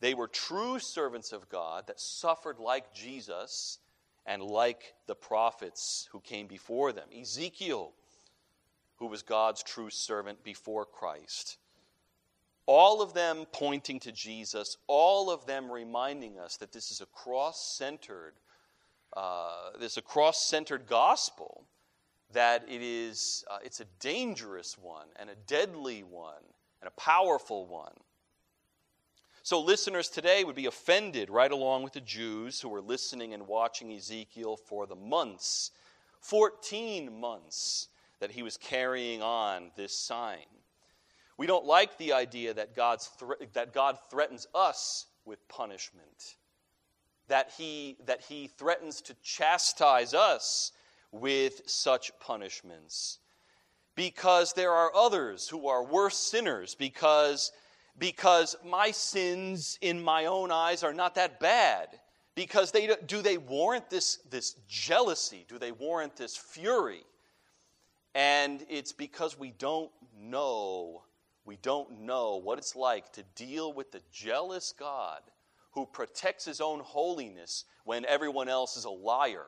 They 0.02 0.16
were 0.16 0.28
true 0.28 0.80
servants 0.80 1.32
of 1.32 1.48
God 1.48 1.88
that 1.88 2.00
suffered 2.00 2.60
like 2.60 2.94
Jesus 2.94 3.78
and 4.26 4.42
like 4.42 4.96
the 5.08 5.16
prophets 5.16 6.10
who 6.12 6.20
came 6.20 6.48
before 6.48 6.92
them. 6.92 7.08
Ezekiel, 7.18 7.94
who 8.96 9.06
was 9.08 9.22
God's 9.22 9.64
true 9.64 9.92
servant 9.92 10.44
before 10.44 10.86
Christ. 10.86 11.58
All 12.66 13.02
of 13.02 13.14
them 13.14 13.46
pointing 13.52 14.00
to 14.02 14.12
Jesus, 14.12 14.78
all 14.88 15.30
of 15.30 15.46
them 15.46 15.72
reminding 15.72 16.40
us 16.40 16.58
that 16.58 16.72
this 16.72 16.92
is 16.92 17.02
a 17.02 17.08
cross 17.08 17.76
centered, 17.78 18.34
uh, 19.16 19.72
this 19.80 19.94
is 19.94 19.98
a 19.98 20.04
cross 20.04 20.48
centered 20.48 20.88
gospel, 20.88 21.66
that 22.34 22.64
it 22.68 22.82
is, 22.82 23.44
uh, 23.52 23.58
it's 23.64 23.82
a 23.82 23.86
dangerous 24.00 24.78
one 24.78 25.08
and 25.20 25.30
a 25.30 25.36
deadly 25.48 26.02
one 26.02 26.44
and 26.82 26.88
a 26.88 27.02
powerful 27.02 27.68
one. 27.68 27.94
So, 29.52 29.60
listeners 29.60 30.08
today 30.08 30.46
would 30.46 30.56
be 30.56 30.68
offended 30.68 31.30
right 31.30 31.52
along 31.52 31.84
with 31.84 31.92
the 31.92 32.00
Jews 32.00 32.62
who 32.62 32.70
were 32.70 32.80
listening 32.80 33.34
and 33.34 33.50
watching 33.50 33.92
Ezekiel 33.92 34.56
for 34.56 34.88
the 34.88 34.96
months, 34.96 35.72
14 36.22 37.20
months, 37.20 37.90
that 38.22 38.32
he 38.32 38.44
was 38.44 38.56
carrying 38.56 39.22
on 39.22 39.72
this 39.76 39.92
sign. 39.92 40.46
We 41.36 41.48
don't 41.48 41.66
like 41.66 41.98
the 41.98 42.14
idea 42.14 42.54
that, 42.54 42.78
God's 42.78 43.12
that 43.52 43.74
God 43.74 43.98
threatens 44.10 44.48
us 44.56 45.08
with 45.26 45.46
punishment, 45.50 46.38
that 47.28 47.52
he, 47.58 47.98
that 48.06 48.22
he 48.22 48.48
threatens 48.48 49.02
to 49.02 49.16
chastise 49.22 50.14
us 50.14 50.72
with 51.12 51.64
such 51.66 52.18
punishments. 52.22 53.20
Because 53.96 54.54
there 54.54 54.72
are 54.72 54.96
others 54.96 55.50
who 55.50 55.68
are 55.68 55.84
worse 55.84 56.16
sinners, 56.16 56.74
because 56.74 57.52
because 57.98 58.56
my 58.66 58.92
sins 58.92 59.78
in 59.82 60.02
my 60.02 60.26
own 60.26 60.52
eyes 60.52 60.84
are 60.84 60.94
not 60.94 61.16
that 61.16 61.40
bad. 61.40 62.00
Because 62.34 62.72
they, 62.72 62.90
do 63.08 63.22
they 63.22 63.38
warrant 63.38 63.90
this, 63.90 64.18
this 64.30 64.56
jealousy? 64.68 65.46
Do 65.48 65.60
they 65.60 65.72
warrant 65.72 66.16
this 66.16 66.36
fury? 66.36 67.04
And 68.16 68.66
it's 68.70 68.94
because 68.94 69.38
we 69.38 69.52
don't 69.52 69.92
know, 70.18 71.04
we 71.46 71.58
don't 71.58 72.02
know 72.02 72.38
what 72.38 72.58
it's 72.58 72.76
like 72.76 73.12
to 73.14 73.24
deal 73.36 73.74
with 73.74 73.92
the 73.92 74.02
jealous 74.12 74.74
God 74.78 75.22
who 75.72 75.86
protects 75.86 76.46
his 76.46 76.62
own 76.62 76.80
holiness 76.80 77.66
when 77.86 78.06
everyone 78.06 78.50
else 78.50 78.76
is 78.76 78.86
a 78.86 78.90
liar, 78.90 79.46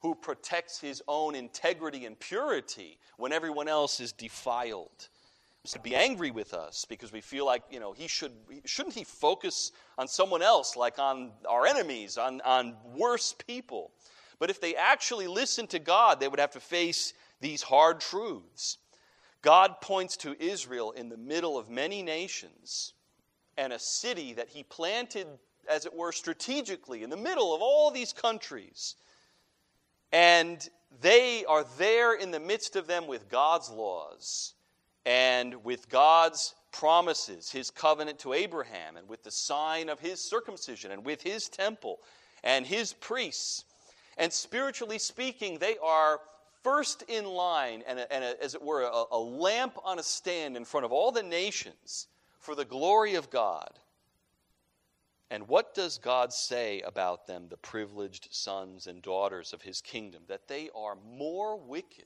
who 0.00 0.14
protects 0.14 0.80
his 0.80 1.02
own 1.08 1.34
integrity 1.34 2.06
and 2.06 2.18
purity 2.18 2.98
when 3.16 3.32
everyone 3.32 3.68
else 3.68 4.00
is 4.00 4.12
defiled 4.12 5.08
to 5.70 5.78
be 5.78 5.94
angry 5.94 6.32
with 6.32 6.54
us 6.54 6.84
because 6.88 7.12
we 7.12 7.20
feel 7.20 7.46
like 7.46 7.62
you 7.70 7.78
know 7.78 7.92
he 7.92 8.08
should 8.08 8.32
shouldn't 8.64 8.96
he 8.96 9.04
focus 9.04 9.70
on 9.96 10.08
someone 10.08 10.42
else 10.42 10.76
like 10.76 10.98
on 10.98 11.30
our 11.48 11.66
enemies 11.66 12.18
on, 12.18 12.40
on 12.40 12.76
worse 12.96 13.34
people? 13.46 13.92
But 14.40 14.50
if 14.50 14.60
they 14.60 14.74
actually 14.74 15.28
listened 15.28 15.70
to 15.70 15.78
god 15.78 16.18
they 16.18 16.26
would 16.26 16.40
have 16.40 16.50
to 16.52 16.60
face 16.60 17.12
these 17.40 17.62
hard 17.62 18.00
truths. 18.00 18.78
God 19.40 19.80
points 19.80 20.16
to 20.18 20.40
israel 20.42 20.92
in 20.92 21.08
the 21.08 21.16
middle 21.16 21.56
of 21.56 21.70
many 21.70 22.02
nations 22.02 22.94
and 23.56 23.72
a 23.72 23.78
city 23.78 24.32
that 24.34 24.48
he 24.48 24.64
planted 24.64 25.26
as 25.70 25.86
it 25.86 25.94
were 25.94 26.10
strategically 26.10 27.04
in 27.04 27.10
the 27.10 27.16
middle 27.16 27.54
of 27.54 27.62
all 27.62 27.92
these 27.92 28.12
countries. 28.12 28.96
And 30.10 30.68
they 31.00 31.44
are 31.44 31.64
there 31.78 32.14
in 32.14 32.32
the 32.32 32.40
midst 32.40 32.74
of 32.74 32.88
them 32.88 33.06
with 33.06 33.28
god's 33.28 33.70
laws 33.70 34.54
and 35.04 35.64
with 35.64 35.88
God's 35.88 36.54
promises, 36.72 37.50
his 37.50 37.70
covenant 37.70 38.18
to 38.20 38.32
Abraham, 38.32 38.96
and 38.96 39.08
with 39.08 39.22
the 39.22 39.30
sign 39.30 39.88
of 39.88 40.00
his 40.00 40.20
circumcision, 40.20 40.90
and 40.90 41.04
with 41.04 41.22
his 41.22 41.48
temple 41.48 41.98
and 42.42 42.66
his 42.66 42.92
priests. 42.92 43.64
And 44.18 44.32
spiritually 44.32 44.98
speaking, 44.98 45.58
they 45.58 45.76
are 45.78 46.20
first 46.62 47.02
in 47.08 47.24
line 47.24 47.82
and, 47.86 47.98
and 48.10 48.24
a, 48.24 48.42
as 48.42 48.54
it 48.54 48.62
were, 48.62 48.82
a, 48.82 49.04
a 49.10 49.18
lamp 49.18 49.78
on 49.84 49.98
a 49.98 50.02
stand 50.02 50.56
in 50.56 50.64
front 50.64 50.86
of 50.86 50.92
all 50.92 51.12
the 51.12 51.22
nations 51.22 52.06
for 52.38 52.54
the 52.54 52.64
glory 52.64 53.14
of 53.14 53.30
God. 53.30 53.78
And 55.30 55.48
what 55.48 55.74
does 55.74 55.96
God 55.96 56.32
say 56.32 56.82
about 56.82 57.26
them, 57.26 57.46
the 57.48 57.56
privileged 57.56 58.28
sons 58.32 58.86
and 58.86 59.00
daughters 59.00 59.54
of 59.54 59.62
his 59.62 59.80
kingdom? 59.80 60.24
That 60.28 60.46
they 60.46 60.68
are 60.74 60.96
more 61.16 61.56
wicked 61.56 62.04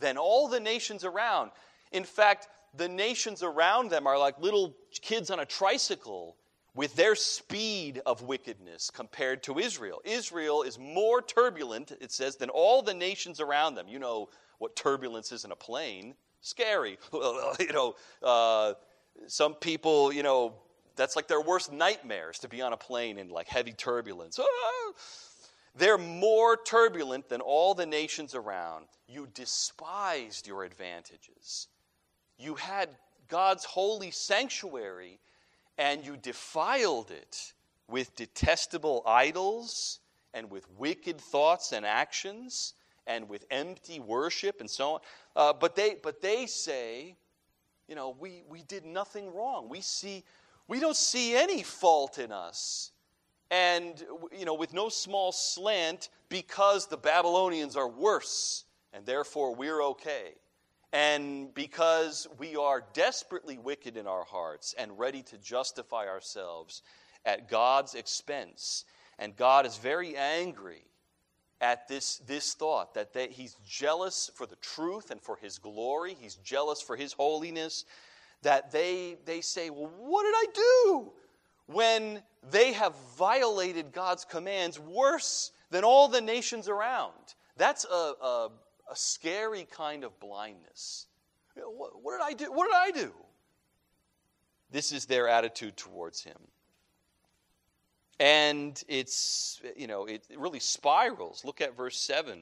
than 0.00 0.18
all 0.18 0.48
the 0.48 0.58
nations 0.58 1.04
around. 1.04 1.52
In 1.92 2.04
fact, 2.04 2.48
the 2.76 2.88
nations 2.88 3.42
around 3.42 3.90
them 3.90 4.06
are 4.06 4.18
like 4.18 4.38
little 4.38 4.74
kids 5.00 5.30
on 5.30 5.40
a 5.40 5.44
tricycle 5.44 6.36
with 6.74 6.94
their 6.94 7.14
speed 7.14 8.00
of 8.06 8.22
wickedness 8.22 8.90
compared 8.90 9.42
to 9.42 9.58
Israel. 9.58 10.00
Israel 10.04 10.62
is 10.62 10.78
more 10.78 11.20
turbulent, 11.20 11.92
it 12.00 12.12
says, 12.12 12.36
than 12.36 12.48
all 12.48 12.80
the 12.82 12.94
nations 12.94 13.40
around 13.40 13.74
them. 13.74 13.88
You 13.88 13.98
know 13.98 14.28
what 14.58 14.76
turbulence 14.76 15.32
is 15.32 15.44
in 15.44 15.50
a 15.50 15.56
plane. 15.56 16.14
Scary. 16.42 16.98
you 17.12 17.72
know, 17.72 17.94
uh, 18.22 18.74
some 19.26 19.54
people, 19.54 20.12
you 20.12 20.22
know, 20.22 20.54
that's 20.96 21.16
like 21.16 21.28
their 21.28 21.40
worst 21.40 21.72
nightmares 21.72 22.38
to 22.40 22.48
be 22.48 22.62
on 22.62 22.72
a 22.72 22.76
plane 22.76 23.18
in 23.18 23.30
like 23.30 23.48
heavy 23.48 23.72
turbulence. 23.72 24.38
Ah! 24.38 24.92
They're 25.74 25.98
more 25.98 26.56
turbulent 26.56 27.28
than 27.28 27.40
all 27.40 27.74
the 27.74 27.86
nations 27.86 28.34
around. 28.34 28.86
You 29.06 29.28
despised 29.32 30.46
your 30.46 30.64
advantages. 30.64 31.68
You 32.40 32.54
had 32.54 32.88
God's 33.28 33.64
holy 33.64 34.10
sanctuary 34.10 35.20
and 35.76 36.04
you 36.04 36.16
defiled 36.16 37.10
it 37.10 37.52
with 37.86 38.16
detestable 38.16 39.02
idols 39.06 40.00
and 40.32 40.50
with 40.50 40.66
wicked 40.78 41.20
thoughts 41.20 41.72
and 41.72 41.84
actions 41.84 42.74
and 43.06 43.28
with 43.28 43.44
empty 43.50 44.00
worship 44.00 44.60
and 44.60 44.70
so 44.70 44.94
on. 44.94 45.00
Uh, 45.36 45.52
but, 45.52 45.76
they, 45.76 45.96
but 46.02 46.22
they 46.22 46.46
say, 46.46 47.14
you 47.88 47.94
know, 47.94 48.16
we, 48.18 48.42
we 48.48 48.62
did 48.62 48.86
nothing 48.86 49.34
wrong. 49.34 49.68
We 49.68 49.82
see, 49.82 50.24
we 50.66 50.80
don't 50.80 50.96
see 50.96 51.36
any 51.36 51.62
fault 51.62 52.18
in 52.18 52.32
us. 52.32 52.92
And, 53.50 54.02
you 54.38 54.44
know, 54.44 54.54
with 54.54 54.72
no 54.72 54.88
small 54.88 55.32
slant 55.32 56.08
because 56.28 56.86
the 56.86 56.96
Babylonians 56.96 57.76
are 57.76 57.88
worse 57.88 58.64
and 58.92 59.04
therefore 59.04 59.54
we're 59.54 59.82
okay. 59.82 60.34
And 60.92 61.54
because 61.54 62.26
we 62.38 62.56
are 62.56 62.84
desperately 62.92 63.58
wicked 63.58 63.96
in 63.96 64.06
our 64.06 64.24
hearts 64.24 64.74
and 64.76 64.98
ready 64.98 65.22
to 65.24 65.38
justify 65.38 66.08
ourselves 66.08 66.82
at 67.24 67.48
God's 67.48 67.94
expense, 67.94 68.84
and 69.18 69.36
God 69.36 69.66
is 69.66 69.76
very 69.76 70.16
angry 70.16 70.82
at 71.60 71.86
this, 71.86 72.18
this 72.26 72.54
thought 72.54 72.94
that 72.94 73.12
they, 73.12 73.28
He's 73.28 73.56
jealous 73.66 74.30
for 74.34 74.46
the 74.46 74.56
truth 74.56 75.10
and 75.10 75.20
for 75.20 75.36
His 75.36 75.58
glory, 75.58 76.16
He's 76.18 76.36
jealous 76.36 76.80
for 76.80 76.96
His 76.96 77.12
holiness, 77.12 77.84
that 78.42 78.72
they, 78.72 79.18
they 79.26 79.42
say, 79.42 79.70
Well, 79.70 79.92
what 79.98 80.22
did 80.24 80.34
I 80.34 80.46
do? 80.54 81.12
When 81.66 82.22
they 82.50 82.72
have 82.72 82.94
violated 83.16 83.92
God's 83.92 84.24
commands 84.24 84.80
worse 84.80 85.52
than 85.70 85.84
all 85.84 86.08
the 86.08 86.20
nations 86.20 86.68
around. 86.68 87.12
That's 87.56 87.84
a, 87.84 88.14
a 88.20 88.50
a 88.90 88.96
scary 88.96 89.66
kind 89.70 90.04
of 90.04 90.18
blindness. 90.18 91.06
What, 91.54 92.02
what 92.02 92.18
did 92.18 92.24
I 92.24 92.32
do? 92.32 92.52
What 92.52 92.66
did 92.66 92.74
I 92.74 93.04
do? 93.04 93.12
This 94.70 94.92
is 94.92 95.06
their 95.06 95.28
attitude 95.28 95.76
towards 95.76 96.22
him. 96.22 96.36
And 98.18 98.82
it's, 98.88 99.62
you 99.76 99.86
know, 99.86 100.04
it 100.04 100.26
really 100.36 100.60
spirals. 100.60 101.44
Look 101.44 101.60
at 101.60 101.76
verse 101.76 101.96
7 101.96 102.40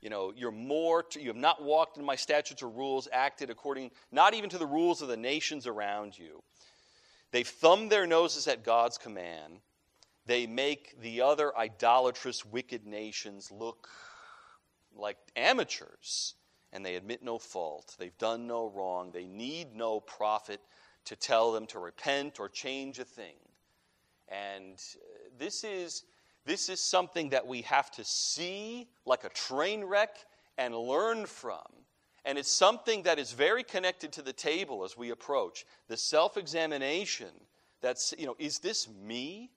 you 0.00 0.10
know 0.10 0.32
you're 0.36 0.50
more 0.50 1.04
to, 1.04 1.20
you 1.20 1.28
have 1.28 1.36
not 1.36 1.62
walked 1.62 1.96
in 1.96 2.04
my 2.04 2.16
statutes 2.16 2.62
or 2.62 2.68
rules 2.68 3.08
acted 3.12 3.48
according 3.48 3.90
not 4.10 4.34
even 4.34 4.50
to 4.50 4.58
the 4.58 4.66
rules 4.66 5.00
of 5.00 5.06
the 5.06 5.16
nations 5.16 5.66
around 5.66 6.18
you 6.18 6.42
they've 7.30 7.46
thumbed 7.46 7.90
their 7.90 8.04
noses 8.06 8.48
at 8.48 8.64
god's 8.64 8.98
command 8.98 9.60
they 10.26 10.44
make 10.46 11.00
the 11.00 11.20
other 11.20 11.56
idolatrous 11.56 12.44
wicked 12.44 12.84
nations 12.84 13.50
look 13.52 13.88
like 14.96 15.16
amateurs 15.36 16.34
and 16.72 16.84
they 16.84 16.96
admit 16.96 17.22
no 17.22 17.38
fault. 17.38 17.94
They've 17.98 18.16
done 18.18 18.46
no 18.46 18.70
wrong. 18.74 19.10
They 19.12 19.26
need 19.26 19.74
no 19.74 20.00
prophet 20.00 20.60
to 21.04 21.16
tell 21.16 21.52
them 21.52 21.66
to 21.66 21.78
repent 21.78 22.40
or 22.40 22.48
change 22.48 22.98
a 22.98 23.04
thing. 23.04 23.36
And 24.28 24.74
uh, 24.74 25.28
this 25.38 25.64
is, 25.64 26.04
this 26.46 26.68
is 26.68 26.80
something 26.80 27.30
that 27.30 27.46
we 27.46 27.62
have 27.62 27.90
to 27.92 28.04
see 28.04 28.88
like 29.04 29.24
a 29.24 29.28
train 29.28 29.84
wreck 29.84 30.16
and 30.56 30.74
learn 30.74 31.26
from. 31.26 31.60
And 32.24 32.38
it's 32.38 32.50
something 32.50 33.02
that 33.02 33.18
is 33.18 33.32
very 33.32 33.64
connected 33.64 34.12
to 34.12 34.22
the 34.22 34.32
table 34.32 34.84
as 34.84 34.96
we 34.96 35.10
approach 35.10 35.66
the 35.88 35.96
self 35.96 36.36
examination 36.36 37.30
that's, 37.80 38.14
you 38.16 38.26
know, 38.26 38.36
is 38.38 38.60
this 38.60 38.88
me? 38.88 39.50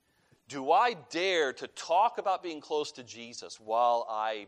Do 0.47 0.71
I 0.71 0.95
dare 1.11 1.53
to 1.53 1.67
talk 1.67 2.17
about 2.17 2.43
being 2.43 2.59
close 2.59 2.91
to 2.93 3.03
Jesus 3.03 3.59
while 3.59 4.05
I, 4.09 4.47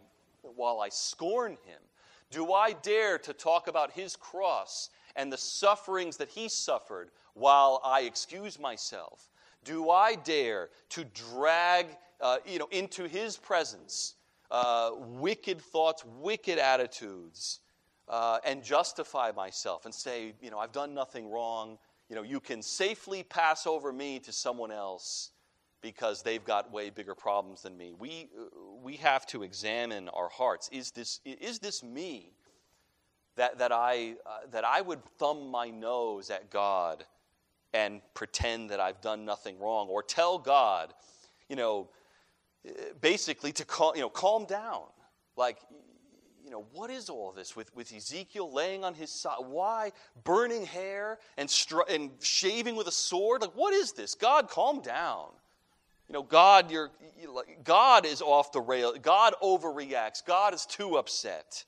while 0.55 0.79
I 0.79 0.89
scorn 0.89 1.51
him? 1.65 1.81
Do 2.29 2.53
I 2.53 2.73
dare 2.73 3.17
to 3.19 3.33
talk 3.33 3.67
about 3.67 3.91
his 3.91 4.15
cross 4.15 4.89
and 5.15 5.31
the 5.31 5.37
sufferings 5.37 6.17
that 6.17 6.29
he 6.29 6.49
suffered 6.49 7.11
while 7.33 7.81
I 7.83 8.01
excuse 8.01 8.59
myself? 8.59 9.29
Do 9.63 9.89
I 9.89 10.15
dare 10.15 10.69
to 10.89 11.05
drag 11.05 11.87
uh, 12.19 12.37
you 12.45 12.59
know, 12.59 12.67
into 12.71 13.07
his 13.07 13.37
presence 13.37 14.15
uh, 14.49 14.91
wicked 14.95 15.61
thoughts, 15.61 16.03
wicked 16.19 16.57
attitudes, 16.57 17.59
uh, 18.07 18.39
and 18.45 18.63
justify 18.63 19.31
myself 19.35 19.85
and 19.85 19.93
say, 19.93 20.33
you 20.41 20.49
know, 20.49 20.57
I've 20.57 20.71
done 20.71 20.93
nothing 20.93 21.29
wrong. 21.29 21.77
You 22.09 22.15
know, 22.15 22.23
you 22.23 22.39
can 22.39 22.61
safely 22.61 23.23
pass 23.23 23.67
over 23.67 23.91
me 23.91 24.19
to 24.19 24.31
someone 24.31 24.71
else 24.71 25.31
because 25.81 26.23
they've 26.23 26.43
got 26.43 26.71
way 26.71 26.89
bigger 26.89 27.15
problems 27.15 27.61
than 27.61 27.77
me. 27.77 27.93
We, 27.97 28.29
we 28.81 28.95
have 28.97 29.25
to 29.27 29.43
examine 29.43 30.09
our 30.09 30.29
hearts. 30.29 30.69
Is 30.71 30.91
this, 30.91 31.19
is 31.25 31.59
this 31.59 31.83
me 31.83 32.31
that, 33.35 33.59
that, 33.59 33.71
I, 33.71 34.15
uh, 34.25 34.47
that 34.51 34.65
I 34.65 34.81
would 34.81 35.03
thumb 35.19 35.49
my 35.51 35.69
nose 35.69 36.29
at 36.29 36.49
God 36.49 37.05
and 37.73 38.01
pretend 38.13 38.71
that 38.71 38.79
I've 38.79 39.01
done 39.01 39.23
nothing 39.23 39.59
wrong? 39.59 39.87
Or 39.89 40.01
tell 40.01 40.39
God, 40.39 40.93
you 41.47 41.55
know, 41.55 41.89
basically 43.01 43.51
to 43.53 43.65
call, 43.65 43.93
you 43.95 44.01
know, 44.01 44.09
calm 44.09 44.45
down. 44.45 44.83
Like, 45.35 45.59
you 46.43 46.49
know, 46.49 46.65
what 46.71 46.89
is 46.89 47.09
all 47.09 47.31
this 47.31 47.55
with, 47.55 47.75
with 47.75 47.93
Ezekiel 47.93 48.51
laying 48.51 48.83
on 48.83 48.93
his 48.93 49.11
side? 49.11 49.37
Why 49.39 49.91
burning 50.23 50.65
hair 50.65 51.19
and, 51.37 51.49
str- 51.49 51.81
and 51.89 52.11
shaving 52.19 52.75
with 52.75 52.87
a 52.87 52.91
sword? 52.91 53.41
Like, 53.41 53.51
what 53.53 53.73
is 53.73 53.91
this? 53.91 54.15
God, 54.15 54.49
calm 54.49 54.81
down. 54.81 55.27
You 56.07 56.13
know, 56.13 56.23
God, 56.23 56.71
you, 56.71 56.87
God 57.63 58.05
is 58.05 58.21
off 58.21 58.51
the 58.51 58.61
rail. 58.61 58.93
God 59.01 59.33
overreacts. 59.43 60.25
God 60.25 60.53
is 60.53 60.65
too 60.65 60.97
upset. 60.97 61.65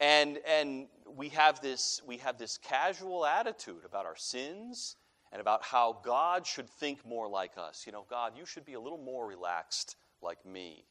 And, 0.00 0.38
and 0.46 0.86
we, 1.16 1.30
have 1.30 1.60
this, 1.60 2.00
we 2.06 2.18
have 2.18 2.38
this 2.38 2.56
casual 2.58 3.26
attitude 3.26 3.84
about 3.84 4.06
our 4.06 4.16
sins 4.16 4.96
and 5.32 5.40
about 5.40 5.64
how 5.64 5.98
God 6.04 6.46
should 6.46 6.70
think 6.70 7.04
more 7.04 7.28
like 7.28 7.52
us. 7.58 7.84
You 7.84 7.92
know, 7.92 8.06
God, 8.08 8.32
you 8.36 8.46
should 8.46 8.64
be 8.64 8.74
a 8.74 8.80
little 8.80 8.98
more 8.98 9.26
relaxed 9.26 9.96
like 10.22 10.44
me, 10.46 10.84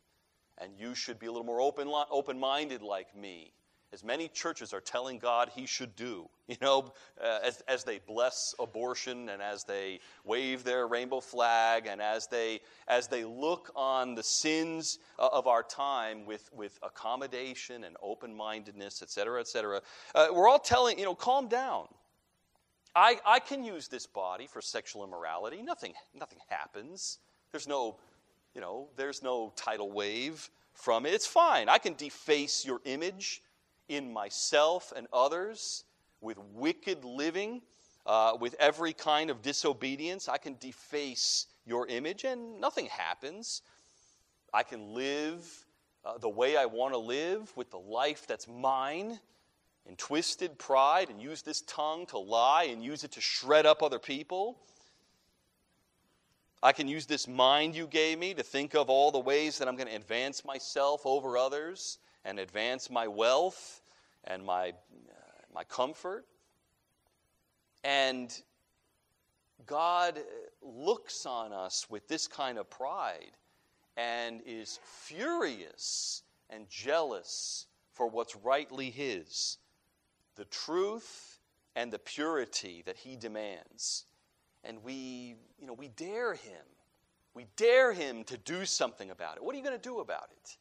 and 0.57 0.73
you 0.77 0.93
should 0.93 1.19
be 1.19 1.27
a 1.27 1.31
little 1.31 1.45
more 1.45 1.61
open, 1.61 1.89
open 2.11 2.37
minded 2.37 2.81
like 2.81 3.15
me. 3.15 3.53
As 3.93 4.03
many 4.03 4.27
churches 4.27 4.73
are 4.73 4.81
telling 4.81 5.17
God 5.17 5.49
he 5.55 5.65
should 5.65 5.95
do, 5.95 6.27
you 6.47 6.57
know, 6.61 6.91
uh, 7.23 7.39
as, 7.43 7.61
as 7.67 7.83
they 7.83 7.99
bless 8.05 8.53
abortion 8.59 9.29
and 9.29 9.41
as 9.41 9.63
they 9.63 9.99
wave 10.25 10.63
their 10.63 10.87
rainbow 10.87 11.21
flag 11.21 11.87
and 11.87 12.01
as 12.01 12.27
they, 12.27 12.59
as 12.87 13.07
they 13.07 13.23
look 13.23 13.71
on 13.75 14.13
the 14.13 14.23
sins 14.23 14.99
of 15.17 15.47
our 15.47 15.63
time 15.63 16.25
with, 16.25 16.49
with 16.53 16.77
accommodation 16.83 17.85
and 17.85 17.95
open 18.01 18.35
mindedness, 18.35 19.01
et 19.01 19.09
cetera, 19.09 19.39
et 19.39 19.47
cetera. 19.47 19.81
Uh, 20.13 20.27
we're 20.33 20.49
all 20.49 20.59
telling, 20.59 20.99
you 20.99 21.05
know, 21.05 21.15
calm 21.15 21.47
down. 21.47 21.87
I, 22.93 23.19
I 23.25 23.39
can 23.39 23.63
use 23.63 23.87
this 23.87 24.05
body 24.05 24.47
for 24.47 24.59
sexual 24.59 25.03
immorality. 25.05 25.61
Nothing, 25.61 25.93
nothing 26.13 26.39
happens. 26.49 27.19
There's 27.51 27.67
no, 27.67 27.97
you 28.53 28.59
know, 28.59 28.89
there's 28.97 29.23
no 29.23 29.53
tidal 29.55 29.91
wave 29.91 30.49
from 30.73 31.05
it. 31.05 31.13
It's 31.13 31.27
fine. 31.27 31.69
I 31.69 31.77
can 31.77 31.93
deface 31.93 32.65
your 32.65 32.81
image 32.85 33.41
in 33.89 34.11
myself 34.11 34.93
and 34.95 35.07
others 35.13 35.83
with 36.21 36.37
wicked 36.53 37.03
living, 37.05 37.61
uh, 38.05 38.37
with 38.39 38.55
every 38.59 38.93
kind 38.93 39.29
of 39.29 39.41
disobedience. 39.41 40.27
I 40.27 40.37
can 40.37 40.55
deface 40.59 41.47
your 41.65 41.87
image 41.87 42.23
and 42.23 42.59
nothing 42.59 42.87
happens. 42.87 43.61
I 44.53 44.63
can 44.63 44.93
live 44.93 45.65
uh, 46.05 46.17
the 46.17 46.29
way 46.29 46.55
I 46.55 46.65
want 46.65 46.93
to 46.93 46.97
live 46.97 47.55
with 47.55 47.69
the 47.69 47.79
life 47.79 48.25
that's 48.27 48.47
mine 48.47 49.19
in 49.85 49.95
twisted 49.95 50.57
pride 50.57 51.09
and 51.09 51.21
use 51.21 51.41
this 51.41 51.61
tongue 51.61 52.05
to 52.07 52.17
lie 52.17 52.65
and 52.65 52.83
use 52.83 53.03
it 53.03 53.11
to 53.11 53.21
shred 53.21 53.65
up 53.65 53.83
other 53.83 53.99
people. 53.99 54.57
I 56.63 56.71
can 56.71 56.87
use 56.87 57.05
this 57.05 57.27
mind 57.27 57.75
you 57.75 57.87
gave 57.87 58.17
me 58.17 58.33
to 58.33 58.43
think 58.43 58.73
of 58.73 58.89
all 58.89 59.11
the 59.11 59.19
ways 59.19 59.57
that 59.59 59.67
I'm 59.67 59.75
going 59.75 59.87
to 59.89 59.95
advance 59.95 60.43
myself 60.43 61.05
over 61.05 61.37
others 61.37 61.99
and 62.27 62.39
advance 62.39 62.91
my 62.91 63.07
wealth 63.07 63.81
and 64.25 64.45
my, 64.45 64.69
uh, 64.69 64.73
my 65.55 65.63
comfort. 65.63 66.25
And 67.83 68.31
God 69.65 70.19
looks 70.61 71.25
on 71.25 71.53
us 71.53 71.87
with 71.89 72.07
this 72.07 72.27
kind 72.27 72.59
of 72.59 72.69
pride 72.69 73.31
and 73.95 74.41
is 74.45 74.79
furious 74.83 76.21
and 76.51 76.69
jealous 76.69 77.65
for 77.93 78.07
what's 78.07 78.35
rightly 78.35 78.91
His 78.91 79.57
the 80.37 80.45
truth 80.45 81.39
and 81.75 81.91
the 81.91 81.99
purity 81.99 82.83
that 82.85 82.95
he 82.95 83.15
demands. 83.15 84.05
And 84.63 84.83
we, 84.83 85.35
you 85.59 85.67
know, 85.67 85.73
we 85.73 85.89
dare 85.89 86.33
him. 86.33 86.63
We 87.33 87.45
dare 87.55 87.93
him 87.93 88.23
to 88.25 88.37
do 88.37 88.65
something 88.65 89.11
about 89.11 89.37
it. 89.37 89.43
What 89.43 89.53
are 89.53 89.57
you 89.57 89.63
going 89.63 89.79
to 89.79 89.89
do 89.89 89.99
about 89.99 90.29
it? 90.31 90.57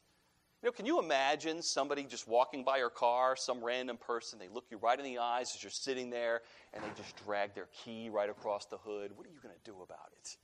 You 0.61 0.67
know, 0.67 0.71
can 0.71 0.87
you 0.87 0.99
imagine 0.99 1.61
somebody 1.61 2.03
just 2.03 2.27
walking 2.27 2.63
by 2.63 2.77
your 2.77 2.89
car, 2.89 3.35
some 3.35 3.63
random 3.63 3.95
person, 3.95 4.39
they 4.39 4.47
look 4.47 4.65
you 4.71 4.77
right 4.77 4.97
in 4.97 5.05
the 5.05 5.19
eyes 5.19 5.53
as 5.55 5.61
you're 5.61 5.69
sitting 5.69 6.09
there, 6.09 6.41
and 6.73 6.83
they 6.83 6.89
just 6.97 7.15
drag 7.23 7.53
their 7.53 7.67
key 7.83 8.09
right 8.09 8.29
across 8.29 8.65
the 8.65 8.77
hood? 8.77 9.11
What 9.15 9.27
are 9.27 9.29
you 9.29 9.39
going 9.41 9.53
to 9.53 9.71
do 9.71 9.75
about 9.83 10.09
it? 10.19 10.37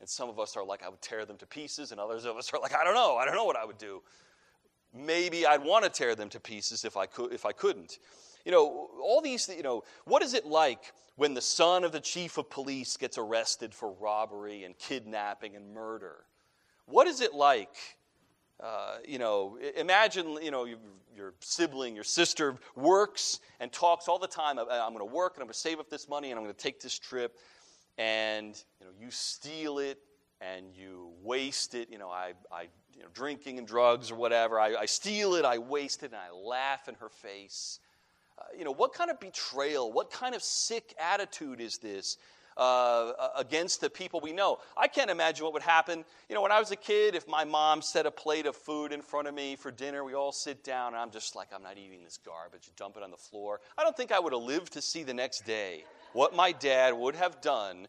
And 0.00 0.08
some 0.08 0.28
of 0.28 0.40
us 0.40 0.56
are 0.56 0.64
like, 0.64 0.82
I 0.82 0.88
would 0.88 1.00
tear 1.00 1.24
them 1.24 1.36
to 1.36 1.46
pieces, 1.46 1.92
and 1.92 2.00
others 2.00 2.24
of 2.24 2.36
us 2.36 2.52
are 2.52 2.58
like, 2.58 2.74
I 2.74 2.82
don't 2.82 2.94
know, 2.94 3.16
I 3.16 3.24
don't 3.24 3.36
know 3.36 3.44
what 3.44 3.56
I 3.56 3.64
would 3.64 3.78
do. 3.78 4.02
Maybe 4.92 5.46
I'd 5.46 5.62
want 5.62 5.84
to 5.84 5.90
tear 5.90 6.16
them 6.16 6.30
to 6.30 6.40
pieces 6.40 6.84
if 6.84 6.96
I 6.96 7.06
could 7.06 7.32
if 7.32 7.46
I 7.46 7.52
couldn't. 7.52 7.98
You 8.44 8.50
know, 8.50 8.90
all 9.00 9.20
these, 9.20 9.48
you 9.48 9.62
know, 9.62 9.84
what 10.04 10.22
is 10.22 10.34
it 10.34 10.46
like 10.46 10.92
when 11.14 11.34
the 11.34 11.40
son 11.40 11.84
of 11.84 11.92
the 11.92 12.00
chief 12.00 12.38
of 12.38 12.50
police 12.50 12.96
gets 12.96 13.18
arrested 13.18 13.72
for 13.72 13.92
robbery 14.00 14.64
and 14.64 14.76
kidnapping 14.78 15.54
and 15.54 15.72
murder? 15.72 16.24
What 16.86 17.06
is 17.06 17.20
it 17.20 17.34
like? 17.34 17.76
Uh, 18.62 18.96
you 19.06 19.18
know, 19.18 19.58
imagine, 19.76 20.38
you 20.42 20.50
know, 20.50 20.66
your 21.16 21.34
sibling, 21.40 21.94
your 21.94 22.04
sister 22.04 22.56
works 22.76 23.40
and 23.58 23.72
talks 23.72 24.06
all 24.08 24.18
the 24.18 24.26
time. 24.26 24.58
I'm 24.58 24.66
going 24.66 24.98
to 24.98 25.04
work 25.04 25.34
and 25.36 25.42
I'm 25.42 25.46
going 25.46 25.54
to 25.54 25.58
save 25.58 25.80
up 25.80 25.88
this 25.88 26.08
money 26.08 26.30
and 26.30 26.38
I'm 26.38 26.44
going 26.44 26.54
to 26.54 26.62
take 26.62 26.80
this 26.80 26.98
trip. 26.98 27.38
And, 27.96 28.62
you 28.80 28.86
know, 28.86 28.92
you 29.00 29.10
steal 29.10 29.78
it 29.78 29.98
and 30.40 30.66
you 30.74 31.10
waste 31.22 31.74
it. 31.74 31.88
You 31.90 31.98
know, 31.98 32.10
I, 32.10 32.32
I 32.52 32.68
you 32.94 33.02
know, 33.02 33.08
drinking 33.14 33.58
and 33.58 33.66
drugs 33.66 34.10
or 34.10 34.16
whatever. 34.16 34.60
I, 34.60 34.74
I 34.74 34.86
steal 34.86 35.34
it, 35.34 35.44
I 35.44 35.58
waste 35.58 36.02
it, 36.02 36.12
and 36.12 36.16
I 36.16 36.34
laugh 36.34 36.88
in 36.88 36.94
her 36.96 37.08
face. 37.08 37.78
Uh, 38.38 38.42
you 38.56 38.64
know, 38.64 38.72
what 38.72 38.92
kind 38.92 39.10
of 39.10 39.20
betrayal, 39.20 39.92
what 39.92 40.10
kind 40.10 40.34
of 40.34 40.42
sick 40.42 40.94
attitude 40.98 41.60
is 41.60 41.78
this 41.78 42.18
uh, 42.60 43.30
against 43.36 43.80
the 43.80 43.90
people 43.90 44.20
we 44.20 44.32
know? 44.32 44.58
I 44.76 44.86
can't 44.86 45.10
imagine 45.10 45.44
what 45.44 45.54
would 45.54 45.62
happen. 45.62 46.04
You 46.28 46.34
know, 46.36 46.42
when 46.42 46.52
I 46.52 46.60
was 46.60 46.70
a 46.70 46.76
kid, 46.76 47.16
if 47.16 47.26
my 47.26 47.44
mom 47.44 47.82
set 47.82 48.06
a 48.06 48.10
plate 48.10 48.46
of 48.46 48.54
food 48.54 48.92
in 48.92 49.02
front 49.02 49.26
of 49.26 49.34
me 49.34 49.56
for 49.56 49.72
dinner, 49.72 50.04
we 50.04 50.14
all 50.14 50.30
sit 50.30 50.62
down, 50.62 50.92
and 50.92 51.02
I'm 51.02 51.10
just 51.10 51.34
like, 51.34 51.48
I'm 51.52 51.62
not 51.62 51.76
eating 51.76 52.04
this 52.04 52.18
garbage, 52.24 52.66
you 52.66 52.72
dump 52.76 52.96
it 52.96 53.02
on 53.02 53.10
the 53.10 53.16
floor. 53.16 53.60
I 53.76 53.82
don't 53.82 53.96
think 53.96 54.12
I 54.12 54.20
would 54.20 54.32
have 54.32 54.42
lived 54.42 54.74
to 54.74 54.82
see 54.82 55.02
the 55.02 55.14
next 55.14 55.44
day 55.44 55.84
what 56.12 56.36
my 56.36 56.52
dad 56.52 56.94
would 56.94 57.16
have 57.16 57.40
done 57.40 57.88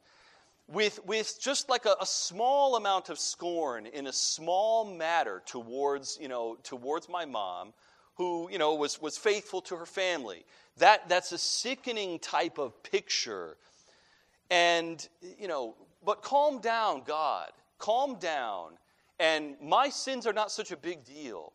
with, 0.68 1.00
with 1.06 1.38
just 1.42 1.70
like 1.70 1.86
a, 1.86 1.96
a, 2.00 2.06
small 2.06 2.76
amount 2.76 3.10
of 3.10 3.20
scorn 3.20 3.86
in 3.86 4.08
a 4.08 4.14
small 4.14 4.86
matter 4.86 5.42
towards, 5.46 6.18
you 6.22 6.28
know, 6.28 6.58
towards 6.64 7.10
my 7.10 7.26
mom 7.26 7.74
who, 8.16 8.50
you 8.52 8.58
know, 8.58 8.76
was, 8.76 9.02
was 9.02 9.18
faithful 9.18 9.62
to 9.62 9.76
her 9.76 9.86
family. 9.86 10.46
That, 10.78 11.10
that's 11.10 11.32
a 11.32 11.38
sickening 11.38 12.20
type 12.20 12.58
of 12.58 12.82
picture. 12.84 13.58
And, 14.52 15.08
you 15.40 15.48
know, 15.48 15.76
but 16.06 16.22
calm 16.22 16.60
down, 16.60 17.04
God. 17.06 17.52
Calm 17.80 18.20
down. 18.20 18.74
And 19.20 19.56
my 19.62 19.90
sins 19.90 20.28
are 20.28 20.34
not 20.34 20.52
such 20.52 20.72
a 20.72 20.78
big 20.78 21.04
deal. 21.06 21.54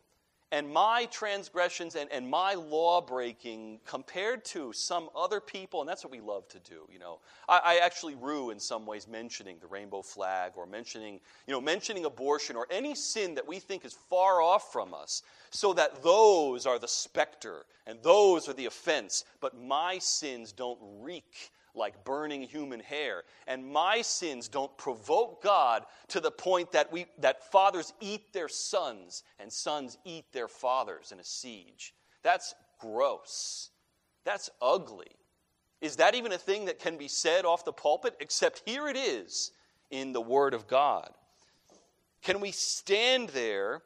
And 0.53 0.71
my 0.71 1.05
transgressions 1.11 1.95
and, 1.95 2.09
and 2.09 2.25
my 2.27 2.53
law 2.53 3.01
breaking 3.01 3.81
compared 3.85 4.45
to 4.45 4.71
some 4.71 5.09
other 5.13 5.41
people, 5.41 5.81
and 5.81 5.89
that's 5.89 6.05
what 6.05 6.11
we 6.11 6.21
love 6.21 6.47
to 6.47 6.59
do, 6.59 6.87
you 6.89 6.99
know. 6.99 7.19
I, 7.49 7.59
I 7.63 7.79
actually 7.83 8.15
rue 8.15 8.51
in 8.51 8.59
some 8.59 8.85
ways 8.85 9.09
mentioning 9.09 9.57
the 9.59 9.67
rainbow 9.67 10.01
flag 10.01 10.53
or 10.55 10.65
mentioning, 10.65 11.19
you 11.47 11.53
know, 11.53 11.59
mentioning 11.59 12.05
abortion 12.05 12.55
or 12.55 12.65
any 12.71 12.95
sin 12.95 13.35
that 13.35 13.45
we 13.45 13.59
think 13.59 13.83
is 13.83 13.93
far 13.93 14.41
off 14.41 14.71
from 14.71 14.93
us, 14.93 15.21
so 15.49 15.73
that 15.73 16.01
those 16.01 16.65
are 16.65 16.79
the 16.79 16.87
specter 16.87 17.65
and 17.85 17.99
those 18.01 18.47
are 18.47 18.53
the 18.53 18.67
offense, 18.67 19.25
but 19.41 19.59
my 19.59 19.97
sins 19.97 20.53
don't 20.53 20.79
reek 21.01 21.51
like 21.77 22.03
burning 22.03 22.41
human 22.41 22.79
hair. 22.79 23.23
And 23.47 23.71
my 23.71 24.01
sins 24.01 24.47
don't 24.47 24.75
provoke 24.77 25.43
God 25.43 25.85
to 26.09 26.19
the 26.19 26.31
point 26.31 26.71
that, 26.71 26.91
we, 26.91 27.05
that 27.19 27.51
fathers 27.51 27.93
eat 28.01 28.33
their 28.33 28.49
sons 28.49 29.23
and 29.39 29.51
sons 29.51 29.97
eat 30.03 30.25
their 30.33 30.47
fathers 30.47 31.11
in 31.11 31.19
a 31.19 31.23
siege. 31.23 31.93
That's 32.23 32.55
gross. 32.79 33.69
That's 34.25 34.49
ugly. 34.61 35.11
Is 35.79 35.97
that 35.97 36.15
even 36.15 36.31
a 36.31 36.37
thing 36.37 36.65
that 36.65 36.79
can 36.79 36.97
be 36.97 37.07
said 37.07 37.45
off 37.45 37.63
the 37.63 37.71
pulpit? 37.71 38.15
Except 38.19 38.63
here 38.65 38.87
it 38.87 38.97
is 38.97 39.51
in 39.91 40.11
the 40.11 40.21
Word 40.21 40.53
of 40.53 40.67
God? 40.67 41.11
Can 42.21 42.41
we 42.41 42.51
stand 42.51 43.29
there 43.29 43.83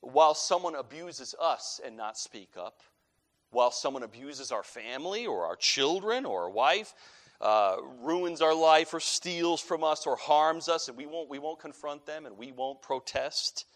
while 0.00 0.34
someone 0.34 0.74
abuses 0.74 1.34
us 1.40 1.80
and 1.84 1.96
not 1.96 2.18
speak 2.18 2.50
up? 2.58 2.80
While 3.50 3.70
someone 3.70 4.02
abuses 4.02 4.52
our 4.52 4.62
family 4.62 5.26
or 5.26 5.44
our 5.46 5.56
children 5.56 6.24
or 6.24 6.44
our 6.44 6.50
wife, 6.50 6.94
uh, 7.42 7.76
ruins 8.00 8.40
our 8.40 8.54
life 8.54 8.94
or 8.94 9.00
steals 9.00 9.60
from 9.60 9.82
us 9.82 10.06
or 10.06 10.16
harms 10.16 10.68
us, 10.68 10.88
and 10.88 10.96
we 10.96 11.06
won't, 11.06 11.28
we 11.28 11.38
won't 11.38 11.58
confront 11.58 12.06
them 12.06 12.24
and 12.24 12.38
we 12.38 12.52
won't 12.52 12.80
protest? 12.80 13.66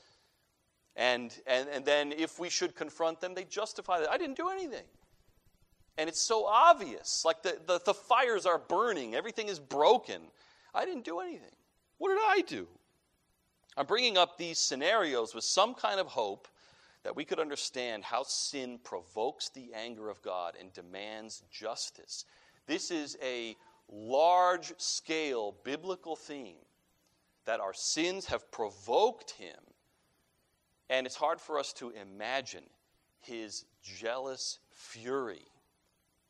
And, 0.94 1.36
and, 1.46 1.68
and 1.68 1.84
then 1.84 2.12
if 2.12 2.38
we 2.38 2.48
should 2.48 2.74
confront 2.74 3.20
them, 3.20 3.34
they 3.34 3.44
justify 3.44 4.00
that. 4.00 4.10
I 4.10 4.16
didn't 4.16 4.36
do 4.36 4.48
anything. 4.48 4.84
And 5.98 6.08
it's 6.08 6.22
so 6.22 6.46
obvious. 6.46 7.24
Like 7.24 7.42
the, 7.42 7.58
the, 7.66 7.80
the 7.84 7.94
fires 7.94 8.46
are 8.46 8.58
burning, 8.58 9.14
everything 9.14 9.48
is 9.48 9.58
broken. 9.58 10.22
I 10.74 10.84
didn't 10.84 11.04
do 11.04 11.20
anything. 11.20 11.54
What 11.98 12.10
did 12.10 12.18
I 12.18 12.42
do? 12.46 12.68
I'm 13.76 13.86
bringing 13.86 14.16
up 14.16 14.38
these 14.38 14.58
scenarios 14.58 15.34
with 15.34 15.44
some 15.44 15.74
kind 15.74 16.00
of 16.00 16.06
hope 16.06 16.48
that 17.02 17.16
we 17.16 17.24
could 17.24 17.38
understand 17.38 18.04
how 18.04 18.22
sin 18.22 18.78
provokes 18.82 19.48
the 19.50 19.70
anger 19.74 20.08
of 20.08 20.22
God 20.22 20.54
and 20.58 20.72
demands 20.72 21.42
justice. 21.50 22.24
This 22.66 22.90
is 22.90 23.16
a 23.22 23.56
large 23.88 24.72
scale 24.78 25.54
biblical 25.64 26.16
theme 26.16 26.56
that 27.44 27.60
our 27.60 27.74
sins 27.74 28.26
have 28.26 28.50
provoked 28.50 29.30
him 29.32 29.54
and 30.88 31.06
it's 31.06 31.16
hard 31.16 31.40
for 31.40 31.58
us 31.58 31.72
to 31.74 31.90
imagine 31.90 32.62
his 33.20 33.64
jealous 33.82 34.58
fury. 34.70 35.46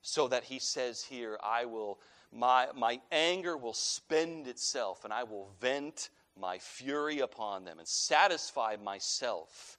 So 0.03 0.29
that 0.29 0.45
he 0.45 0.59
says 0.59 1.03
here, 1.03 1.39
I 1.43 1.65
will, 1.65 1.99
my, 2.33 2.69
my 2.75 3.01
anger 3.11 3.57
will 3.57 3.75
spend 3.75 4.47
itself, 4.47 5.05
and 5.05 5.13
I 5.13 5.25
will 5.25 5.51
vent 5.61 6.11
my 6.39 6.59
fury 6.59 7.21
upon 7.21 7.65
them 7.65 7.79
and 7.79 7.89
satisfy 7.89 8.77
myself, 8.83 9.79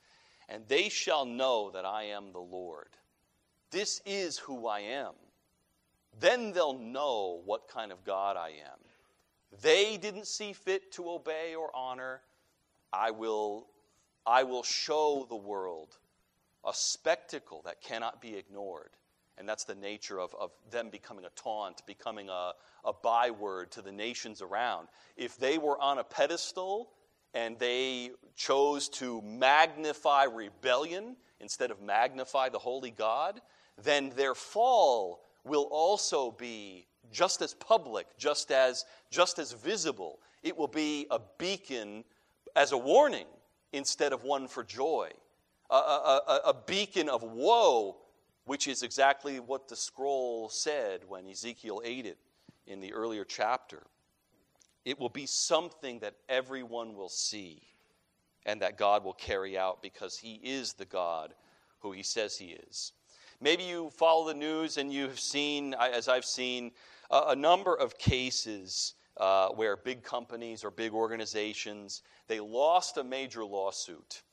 and 0.50 0.63
they 0.67 0.89
shall 0.89 1.26
know 1.26 1.72
that 1.72 1.86
I 1.86 2.04
am 2.04 2.32
the 2.34 2.39
Lord. 2.39 2.89
This 3.72 4.02
is 4.06 4.38
who 4.38 4.67
I 4.67 4.80
am. 4.80 5.13
Then 6.19 6.51
they'll 6.51 6.77
know 6.77 7.41
what 7.45 7.67
kind 7.67 7.91
of 7.91 8.03
God 8.03 8.38
I 8.38 8.49
am. 8.49 8.80
They 9.62 9.97
didn't 9.97 10.27
see 10.27 10.53
fit 10.53 10.91
to 10.93 11.10
obey 11.10 11.56
or 11.56 11.75
honor. 11.75 12.21
I 12.91 13.12
will 13.12 13.67
I 14.25 14.43
will 14.43 14.63
show 14.63 15.25
the 15.30 15.38
world 15.38 15.97
a 16.65 16.73
spectacle 16.73 17.62
that 17.63 17.82
cannot 17.82 18.21
be 18.21 18.36
ignored. 18.36 18.89
And 19.38 19.47
that's 19.47 19.63
the 19.63 19.75
nature 19.75 20.19
of, 20.19 20.36
of 20.36 20.51
them 20.71 20.89
becoming 20.89 21.23
a 21.23 21.30
taunt, 21.30 21.82
becoming 21.86 22.27
a, 22.27 22.53
a 22.84 22.91
byword 22.91 23.71
to 23.71 23.82
the 23.82 23.91
nations 23.91 24.41
around. 24.41 24.88
If 25.15 25.38
they 25.38 25.58
were 25.58 25.80
on 25.80 25.99
a 25.99 26.03
pedestal 26.03 26.89
and 27.34 27.58
they 27.58 28.12
chose 28.36 28.89
to 28.89 29.21
magnify 29.21 30.23
rebellion 30.23 31.15
instead 31.39 31.71
of 31.71 31.82
magnify 31.82 32.49
the 32.49 32.60
holy 32.60 32.91
God, 32.91 33.39
then 33.82 34.12
their 34.15 34.34
fall 34.34 35.21
will 35.47 35.67
also 35.71 36.31
be 36.31 36.88
just 37.12 37.41
as 37.41 37.53
public, 37.53 38.07
just 38.17 38.51
as, 38.51 38.86
just 39.10 39.39
as 39.39 39.53
visible. 39.53 40.19
It 40.43 40.57
will 40.57 40.67
be 40.67 41.07
a 41.10 41.19
beacon 41.38 42.03
as 42.55 42.71
a 42.71 42.77
warning 42.77 43.27
instead 43.73 44.13
of 44.13 44.23
one 44.23 44.47
for 44.47 44.63
joy, 44.63 45.10
a, 45.69 45.75
a, 45.75 46.41
a, 46.45 46.53
beacon 46.65 47.10
of 47.10 47.23
woe, 47.23 47.97
which 48.45 48.67
is 48.67 48.81
exactly 48.81 49.39
what 49.39 49.67
the 49.67 49.75
scroll 49.75 50.49
said 50.49 51.01
when 51.07 51.27
Ezekiel 51.27 51.81
ate 51.83 52.05
it 52.05 52.17
in 52.65 52.79
the 52.79 52.93
earlier 52.93 53.25
chapter. 53.25 53.83
It 54.86 54.97
will 54.99 55.10
be 55.10 55.25
something 55.25 55.99
that 55.99 56.15
everyone 56.29 56.95
will 56.95 57.10
see 57.10 57.62
and 58.45 58.62
that 58.62 58.77
God 58.77 59.03
will 59.03 59.13
carry 59.13 59.57
out 59.57 59.81
because 59.81 60.17
He 60.17 60.36
is 60.36 60.73
the 60.73 60.86
God 60.86 61.33
who 61.79 61.91
He 61.91 62.03
says 62.03 62.38
He 62.38 62.57
is. 62.69 62.93
Maybe 63.39 63.63
you 63.63 63.91
follow 63.91 64.28
the 64.28 64.34
news 64.34 64.78
and 64.78 64.91
you've 64.91 65.19
seen, 65.19 65.76
as 65.76 66.08
I've 66.08 66.26
seen, 66.26 66.71
a 67.12 67.36
number 67.36 67.76
of 67.76 67.97
cases 67.97 68.95
uh, 69.17 69.50
where 69.50 69.78
big 69.78 70.04
companies 70.04 70.63
or 70.63 70.71
big 70.71 70.93
organizations 70.93 72.02
they 72.28 72.39
lost 72.39 72.97
a 72.97 73.04
major 73.04 73.45
lawsuit, 73.45 74.23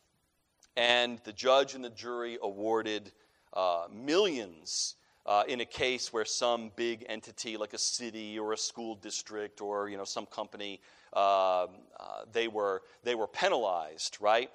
and 0.77 1.21
the 1.25 1.33
judge 1.33 1.75
and 1.75 1.85
the 1.85 1.91
jury 1.91 2.39
awarded 2.43 3.13
uh, 3.53 3.85
millions 3.93 4.97
uh, 5.27 5.45
in 5.49 5.61
a 5.61 5.65
case 5.65 6.13
where 6.13 6.25
some 6.25 6.73
big 6.75 7.07
entity, 7.09 7.57
like 7.57 7.73
a 7.73 7.79
city 7.79 8.39
or 8.39 8.53
a 8.53 8.57
school 8.57 8.97
district 8.97 9.61
or 9.61 9.89
you 9.89 9.97
know 9.97 10.05
some 10.05 10.27
company, 10.27 10.81
uh, 11.13 11.67
they 12.33 12.49
were 12.49 12.83
they 13.05 13.15
were 13.15 13.29
penalized, 13.29 14.19
right? 14.21 14.51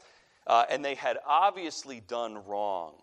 Uh, 0.47 0.65
and 0.69 0.83
they 0.83 0.95
had 0.95 1.17
obviously 1.25 2.01
done 2.07 2.43
wrong. 2.45 2.93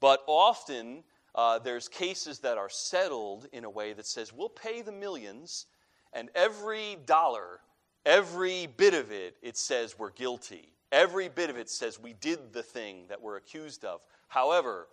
But 0.00 0.22
often 0.26 1.04
uh, 1.34 1.58
there's 1.58 1.88
cases 1.88 2.40
that 2.40 2.58
are 2.58 2.68
settled 2.68 3.46
in 3.52 3.64
a 3.64 3.70
way 3.70 3.92
that 3.92 4.06
says 4.06 4.32
we'll 4.32 4.48
pay 4.48 4.82
the 4.82 4.92
millions 4.92 5.66
and 6.12 6.30
every 6.34 6.96
dollar, 7.06 7.60
every 8.06 8.66
bit 8.66 8.94
of 8.94 9.10
it, 9.12 9.36
it 9.42 9.56
says 9.56 9.98
we're 9.98 10.10
guilty. 10.10 10.72
Every 10.90 11.28
bit 11.28 11.50
of 11.50 11.56
it 11.58 11.68
says 11.68 12.00
we 12.00 12.14
did 12.14 12.52
the 12.52 12.62
thing 12.62 13.04
that 13.08 13.20
we're 13.20 13.36
accused 13.36 13.84
of. 13.84 14.00
However, 14.28 14.88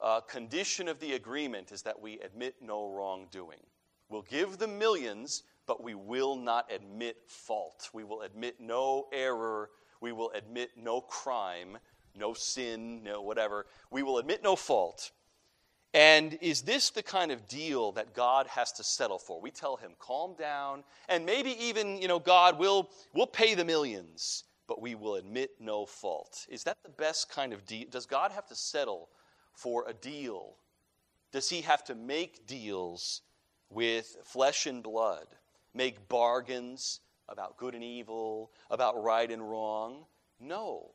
a 0.00 0.22
condition 0.26 0.86
of 0.88 1.00
the 1.00 1.14
agreement 1.14 1.72
is 1.72 1.82
that 1.82 2.00
we 2.00 2.20
admit 2.20 2.56
no 2.60 2.88
wrongdoing. 2.88 3.60
We'll 4.08 4.22
give 4.22 4.58
the 4.58 4.68
millions, 4.68 5.42
but 5.66 5.82
we 5.82 5.94
will 5.94 6.36
not 6.36 6.70
admit 6.72 7.16
fault. 7.26 7.88
We 7.92 8.04
will 8.04 8.22
admit 8.22 8.60
no 8.60 9.06
error. 9.12 9.70
We 10.00 10.12
will 10.12 10.30
admit 10.32 10.70
no 10.76 11.00
crime, 11.00 11.78
no 12.16 12.34
sin, 12.34 13.02
no 13.02 13.22
whatever. 13.22 13.66
We 13.90 14.02
will 14.02 14.18
admit 14.18 14.42
no 14.42 14.56
fault. 14.56 15.10
And 15.92 16.36
is 16.40 16.62
this 16.62 16.90
the 16.90 17.04
kind 17.04 17.30
of 17.30 17.46
deal 17.46 17.92
that 17.92 18.14
God 18.14 18.48
has 18.48 18.72
to 18.72 18.84
settle 18.84 19.18
for? 19.18 19.40
We 19.40 19.52
tell 19.52 19.76
him, 19.76 19.92
calm 20.00 20.34
down, 20.36 20.82
and 21.08 21.24
maybe 21.24 21.50
even, 21.64 22.02
you 22.02 22.08
know, 22.08 22.18
God 22.18 22.58
will 22.58 22.90
will 23.12 23.28
pay 23.28 23.54
the 23.54 23.64
millions, 23.64 24.42
but 24.66 24.82
we 24.82 24.96
will 24.96 25.14
admit 25.14 25.52
no 25.60 25.86
fault. 25.86 26.46
Is 26.48 26.64
that 26.64 26.78
the 26.82 26.90
best 26.90 27.30
kind 27.30 27.52
of 27.52 27.64
deal? 27.64 27.86
Does 27.88 28.06
God 28.06 28.32
have 28.32 28.46
to 28.48 28.56
settle 28.56 29.08
for 29.52 29.86
a 29.88 29.92
deal? 29.92 30.56
Does 31.30 31.48
he 31.48 31.60
have 31.60 31.84
to 31.84 31.94
make 31.94 32.46
deals 32.46 33.22
with 33.70 34.16
flesh 34.24 34.66
and 34.66 34.82
blood, 34.82 35.26
make 35.74 36.08
bargains 36.08 37.00
about 37.28 37.56
good 37.56 37.74
and 37.74 37.84
evil, 37.84 38.50
about 38.68 39.00
right 39.00 39.30
and 39.30 39.48
wrong? 39.48 40.06
No. 40.40 40.90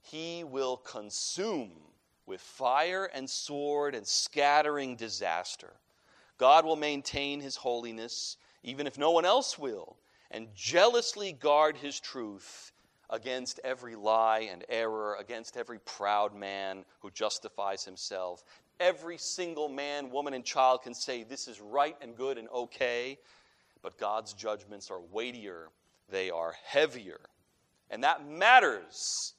He 0.00 0.44
will 0.44 0.76
consume 0.76 1.72
with 2.26 2.40
fire 2.40 3.06
and 3.06 3.28
sword 3.28 3.94
and 3.94 4.06
scattering 4.06 4.96
disaster. 4.96 5.72
God 6.36 6.64
will 6.64 6.76
maintain 6.76 7.40
his 7.40 7.56
holiness, 7.56 8.36
even 8.62 8.86
if 8.86 8.98
no 8.98 9.10
one 9.10 9.24
else 9.24 9.58
will, 9.58 9.96
and 10.30 10.48
jealously 10.54 11.32
guard 11.32 11.76
his 11.76 11.98
truth 11.98 12.72
against 13.10 13.58
every 13.64 13.96
lie 13.96 14.48
and 14.50 14.64
error, 14.68 15.16
against 15.18 15.56
every 15.56 15.78
proud 15.80 16.34
man 16.34 16.84
who 17.00 17.10
justifies 17.10 17.84
himself. 17.84 18.44
Every 18.78 19.18
single 19.18 19.68
man, 19.68 20.10
woman, 20.10 20.34
and 20.34 20.44
child 20.44 20.82
can 20.82 20.94
say 20.94 21.22
this 21.22 21.48
is 21.48 21.60
right 21.60 21.96
and 22.00 22.16
good 22.16 22.38
and 22.38 22.48
okay, 22.50 23.18
but 23.82 23.98
God's 23.98 24.34
judgments 24.34 24.90
are 24.90 25.00
weightier, 25.00 25.68
they 26.10 26.30
are 26.30 26.54
heavier. 26.64 27.20
And 27.90 28.04
that 28.04 28.28
matters. 28.28 29.34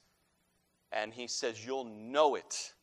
And 0.92 1.12
he 1.12 1.26
says, 1.26 1.64
You'll 1.64 1.84
know 1.84 2.34
it 2.34 2.74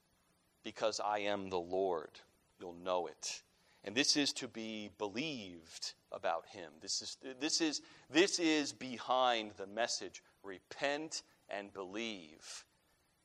because 0.64 1.00
I 1.00 1.20
am 1.20 1.50
the 1.50 1.60
Lord. 1.60 2.12
You'll 2.60 2.76
know 2.84 3.08
it. 3.08 3.44
And 3.84 3.96
this 3.96 4.18
is 4.18 4.34
to 4.34 4.48
be 4.48 4.90
believed 4.98 5.94
about 6.12 6.46
him. 6.48 6.72
This 6.82 7.02
is, 7.02 7.18
this 7.40 7.62
is, 7.62 7.82
this 8.10 8.40
is 8.40 8.74
behind 8.74 9.52
the 9.58 9.68
message 9.68 10.22
repent 10.44 11.24
and 11.50 11.72
believe, 11.74 12.66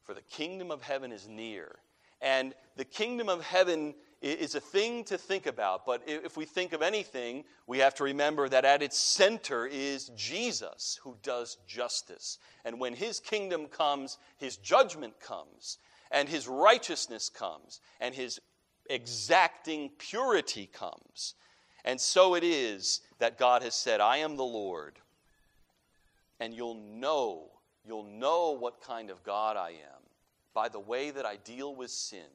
for 0.05 0.15
the 0.15 0.23
kingdom 0.23 0.71
of 0.71 0.83
heaven 0.83 1.11
is 1.11 1.27
near. 1.27 1.77
And 2.21 2.55
the 2.77 2.85
kingdom 2.85 3.29
of 3.29 3.43
heaven 3.43 3.95
is 4.23 4.55
a 4.55 4.61
thing 4.61 5.05
to 5.05 5.19
think 5.19 5.47
about, 5.47 5.85
but 5.85 6.03
if 6.07 6.37
we 6.37 6.45
think 6.45 6.73
of 6.73 6.81
anything, 6.81 7.45
we 7.67 7.79
have 7.79 7.95
to 7.97 8.05
remember 8.05 8.49
that 8.49 8.65
at 8.65 8.83
its 8.83 8.97
center 8.97 9.67
is 9.67 10.11
Jesus 10.17 11.01
who 11.03 11.17
does 11.23 11.59
justice. 11.67 12.39
And 12.65 12.79
when 12.79 12.95
his 12.95 13.19
kingdom 13.19 13.67
comes, 13.67 14.19
his 14.39 14.57
judgment 14.57 15.19
comes 15.21 15.79
and 16.13 16.29
his 16.29 16.47
righteousness 16.47 17.31
comes, 17.31 17.81
and 17.99 18.15
his 18.15 18.39
exacting 18.91 19.91
purity 19.99 20.67
comes. 20.67 21.35
And 21.85 22.01
so 22.01 22.35
it 22.35 22.45
is 22.45 23.01
that 23.19 23.39
God 23.39 23.63
has 23.63 23.75
said, 23.75 24.01
I 24.01 24.19
am 24.19 24.37
the 24.37 24.45
Lord. 24.45 24.99
And 26.39 26.55
you'll 26.55 26.75
know, 26.75 27.51
you'll 27.85 28.05
know 28.05 28.51
what 28.51 28.83
kind 28.83 29.11
of 29.11 29.23
God 29.25 29.57
I 29.57 29.71
am 29.71 30.03
by 30.55 30.69
the 30.69 30.81
way 30.81 31.11
that 31.11 31.25
I 31.25 31.37
deal 31.37 31.75
with 31.75 31.91
sin, 31.91 32.29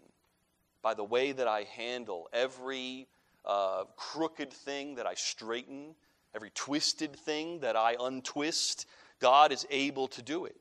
by 0.81 0.93
the 0.93 1.03
way 1.03 1.31
that 1.31 1.47
I 1.47 1.63
handle 1.63 2.29
every 2.33 3.07
uh, 3.45 3.85
crooked 3.95 4.51
thing 4.51 4.95
that 4.95 5.07
I 5.07 5.13
straighten, 5.13 5.95
every 6.35 6.51
twisted 6.53 7.15
thing 7.15 7.59
that 7.61 7.75
I 7.75 7.95
untwist, 7.99 8.85
God 9.19 9.51
is 9.51 9.65
able 9.69 10.07
to 10.09 10.21
do 10.21 10.45
it. 10.45 10.55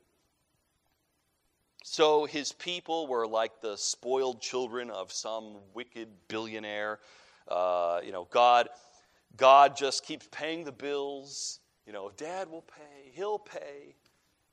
So 1.83 2.25
his 2.25 2.51
people 2.51 3.07
were 3.07 3.27
like 3.27 3.61
the 3.61 3.77
spoiled 3.77 4.41
children 4.41 4.89
of 4.89 5.11
some 5.11 5.57
wicked 5.73 6.09
billionaire. 6.27 6.99
Uh, 7.47 8.01
you 8.03 8.11
know, 8.11 8.27
God, 8.31 8.69
God 9.37 9.77
just 9.77 10.03
keeps 10.03 10.27
paying 10.31 10.63
the 10.63 10.71
bills. 10.71 11.59
You 11.85 11.93
know, 11.93 12.11
Dad 12.17 12.49
will 12.49 12.63
pay, 12.63 13.11
he'll 13.13 13.39
pay. 13.39 13.95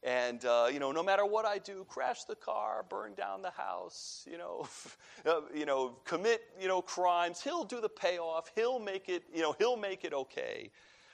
And, 0.04 0.44
uh, 0.44 0.68
you 0.70 0.78
know, 0.78 0.92
no 0.92 1.02
matter 1.02 1.24
what 1.24 1.46
I 1.46 1.56
do, 1.56 1.86
crash 1.88 2.24
the 2.24 2.34
car, 2.34 2.84
burn 2.90 3.14
down 3.14 3.40
the 3.40 3.50
house, 3.50 4.26
you 4.30 4.36
know, 4.36 4.68
uh, 5.26 5.40
you 5.54 5.64
know, 5.64 5.96
commit, 6.04 6.42
you 6.60 6.68
know, 6.68 6.82
crimes, 6.82 7.40
he'll 7.40 7.64
do 7.64 7.80
the 7.80 7.88
payoff. 7.88 8.50
He'll 8.54 8.78
make 8.78 9.08
it, 9.08 9.22
you 9.34 9.40
know, 9.40 9.56
he'll 9.58 9.78
make 9.78 10.04
it 10.04 10.12
okay. 10.12 10.70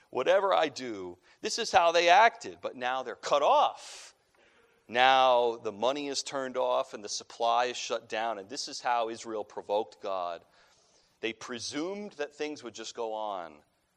Whatever 0.09 0.53
I 0.53 0.67
do, 0.67 1.17
this 1.41 1.57
is 1.57 1.71
how 1.71 1.93
they 1.93 2.09
acted. 2.09 2.57
But 2.61 2.75
now 2.75 3.01
they're 3.01 3.15
cut 3.15 3.41
off. 3.41 4.13
Now 4.89 5.57
the 5.63 5.71
money 5.71 6.09
is 6.09 6.21
turned 6.21 6.57
off 6.57 6.93
and 6.93 7.01
the 7.01 7.07
supply 7.07 7.65
is 7.65 7.77
shut 7.77 8.09
down. 8.09 8.39
And 8.39 8.49
this 8.49 8.67
is 8.67 8.81
how 8.81 9.07
Israel 9.07 9.45
provoked 9.45 10.01
God. 10.03 10.41
They 11.21 11.31
presumed 11.31 12.11
that 12.17 12.35
things 12.35 12.61
would 12.61 12.73
just 12.73 12.93
go 12.93 13.13
on 13.13 13.53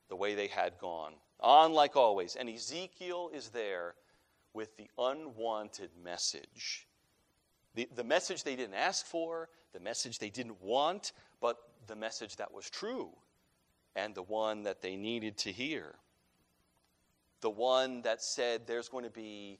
the 0.08 0.14
way 0.14 0.36
they 0.36 0.46
had 0.46 0.78
gone, 0.78 1.14
on 1.40 1.72
like 1.72 1.96
always. 1.96 2.36
And 2.36 2.48
Ezekiel 2.48 3.30
is 3.34 3.48
there 3.48 3.94
with 4.54 4.76
the 4.76 4.88
unwanted 4.98 5.90
message. 6.02 6.86
The, 7.74 7.88
the 7.94 8.04
message 8.04 8.44
they 8.44 8.56
didn't 8.56 8.76
ask 8.76 9.04
for, 9.04 9.48
the 9.72 9.80
message 9.80 10.18
they 10.18 10.30
didn't 10.30 10.62
want, 10.62 11.12
but 11.40 11.58
the 11.86 11.96
message 11.96 12.36
that 12.36 12.54
was 12.54 12.70
true 12.70 13.10
and 13.96 14.14
the 14.14 14.22
one 14.22 14.62
that 14.62 14.80
they 14.80 14.96
needed 14.96 15.36
to 15.38 15.52
hear. 15.52 15.94
The 17.40 17.50
one 17.50 18.02
that 18.02 18.22
said 18.22 18.66
there's 18.66 18.88
going 18.88 19.04
to 19.04 19.10
be 19.10 19.58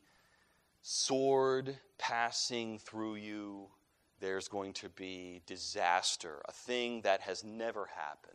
sword 0.82 1.76
passing 1.98 2.78
through 2.78 3.16
you, 3.16 3.66
there's 4.20 4.48
going 4.48 4.72
to 4.74 4.88
be 4.90 5.42
disaster, 5.46 6.40
a 6.46 6.52
thing 6.52 7.02
that 7.02 7.20
has 7.20 7.44
never 7.44 7.88
happened. 7.94 8.34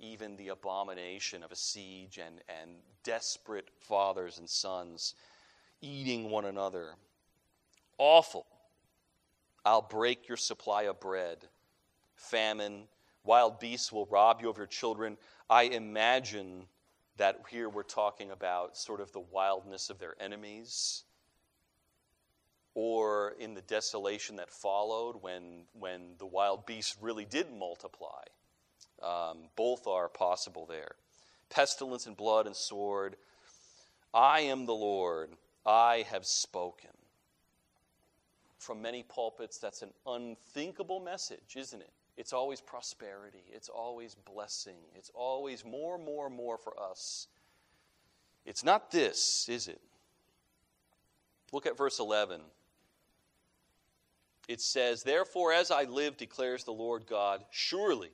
Even 0.00 0.36
the 0.36 0.48
abomination 0.48 1.42
of 1.42 1.52
a 1.52 1.56
siege 1.56 2.18
and, 2.18 2.40
and 2.48 2.72
desperate 3.04 3.70
fathers 3.78 4.38
and 4.38 4.50
sons 4.50 5.14
eating 5.80 6.30
one 6.30 6.44
another. 6.44 6.90
Awful. 7.98 8.46
I'll 9.64 9.82
break 9.82 10.28
your 10.28 10.36
supply 10.36 10.82
of 10.82 11.00
bread. 11.00 11.38
Famine, 12.16 12.84
wild 13.24 13.60
beasts 13.60 13.92
will 13.92 14.06
rob 14.06 14.40
you 14.42 14.48
of 14.48 14.58
your 14.58 14.66
children. 14.66 15.16
I 15.48 15.64
imagine 15.64 16.66
that 17.16 17.40
here 17.48 17.68
we're 17.68 17.82
talking 17.82 18.30
about 18.30 18.76
sort 18.76 19.00
of 19.00 19.12
the 19.12 19.20
wildness 19.20 19.90
of 19.90 19.98
their 19.98 20.14
enemies 20.20 21.04
or 22.74 23.34
in 23.38 23.54
the 23.54 23.62
desolation 23.62 24.36
that 24.36 24.50
followed 24.50 25.22
when, 25.22 25.62
when 25.78 26.16
the 26.18 26.26
wild 26.26 26.66
beasts 26.66 26.96
really 27.00 27.24
did 27.24 27.46
multiply. 27.52 28.22
Um, 29.02 29.48
both 29.56 29.86
are 29.86 30.08
possible 30.08 30.66
there. 30.66 30.96
Pestilence 31.50 32.06
and 32.06 32.16
blood 32.16 32.46
and 32.46 32.56
sword. 32.56 33.16
I 34.12 34.40
am 34.40 34.66
the 34.66 34.74
Lord. 34.74 35.30
I 35.66 36.04
have 36.10 36.26
spoken. 36.26 36.90
From 38.58 38.82
many 38.82 39.02
pulpits, 39.02 39.58
that's 39.58 39.82
an 39.82 39.90
unthinkable 40.06 41.00
message, 41.00 41.56
isn't 41.56 41.80
it? 41.80 41.90
It's 42.16 42.32
always 42.32 42.60
prosperity, 42.60 43.42
it's 43.52 43.68
always 43.68 44.14
blessing, 44.14 44.78
it's 44.94 45.10
always 45.14 45.64
more, 45.64 45.98
more, 45.98 46.30
more 46.30 46.56
for 46.56 46.78
us. 46.78 47.26
It's 48.46 48.62
not 48.62 48.90
this, 48.90 49.48
is 49.48 49.68
it? 49.68 49.80
Look 51.52 51.66
at 51.66 51.76
verse 51.76 51.98
11. 51.98 52.40
It 54.46 54.60
says, 54.60 55.02
Therefore, 55.02 55.52
as 55.52 55.70
I 55.70 55.84
live, 55.84 56.16
declares 56.16 56.64
the 56.64 56.72
Lord 56.72 57.06
God, 57.06 57.44
surely, 57.50 58.10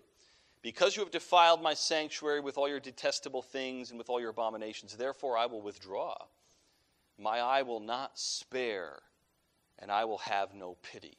because 0.62 0.96
you 0.96 1.02
have 1.02 1.10
defiled 1.10 1.62
my 1.62 1.74
sanctuary 1.74 2.40
with 2.40 2.56
all 2.56 2.68
your 2.68 2.80
detestable 2.80 3.42
things 3.42 3.90
and 3.90 3.98
with 3.98 4.08
all 4.08 4.20
your 4.20 4.30
abominations, 4.30 4.96
therefore 4.96 5.36
I 5.36 5.46
will 5.46 5.62
withdraw 5.62 6.14
my 7.20 7.38
eye 7.40 7.62
will 7.62 7.80
not 7.80 8.18
spare, 8.18 9.00
and 9.78 9.90
I 9.90 10.04
will 10.04 10.18
have 10.18 10.54
no 10.54 10.76
pity. 10.82 11.18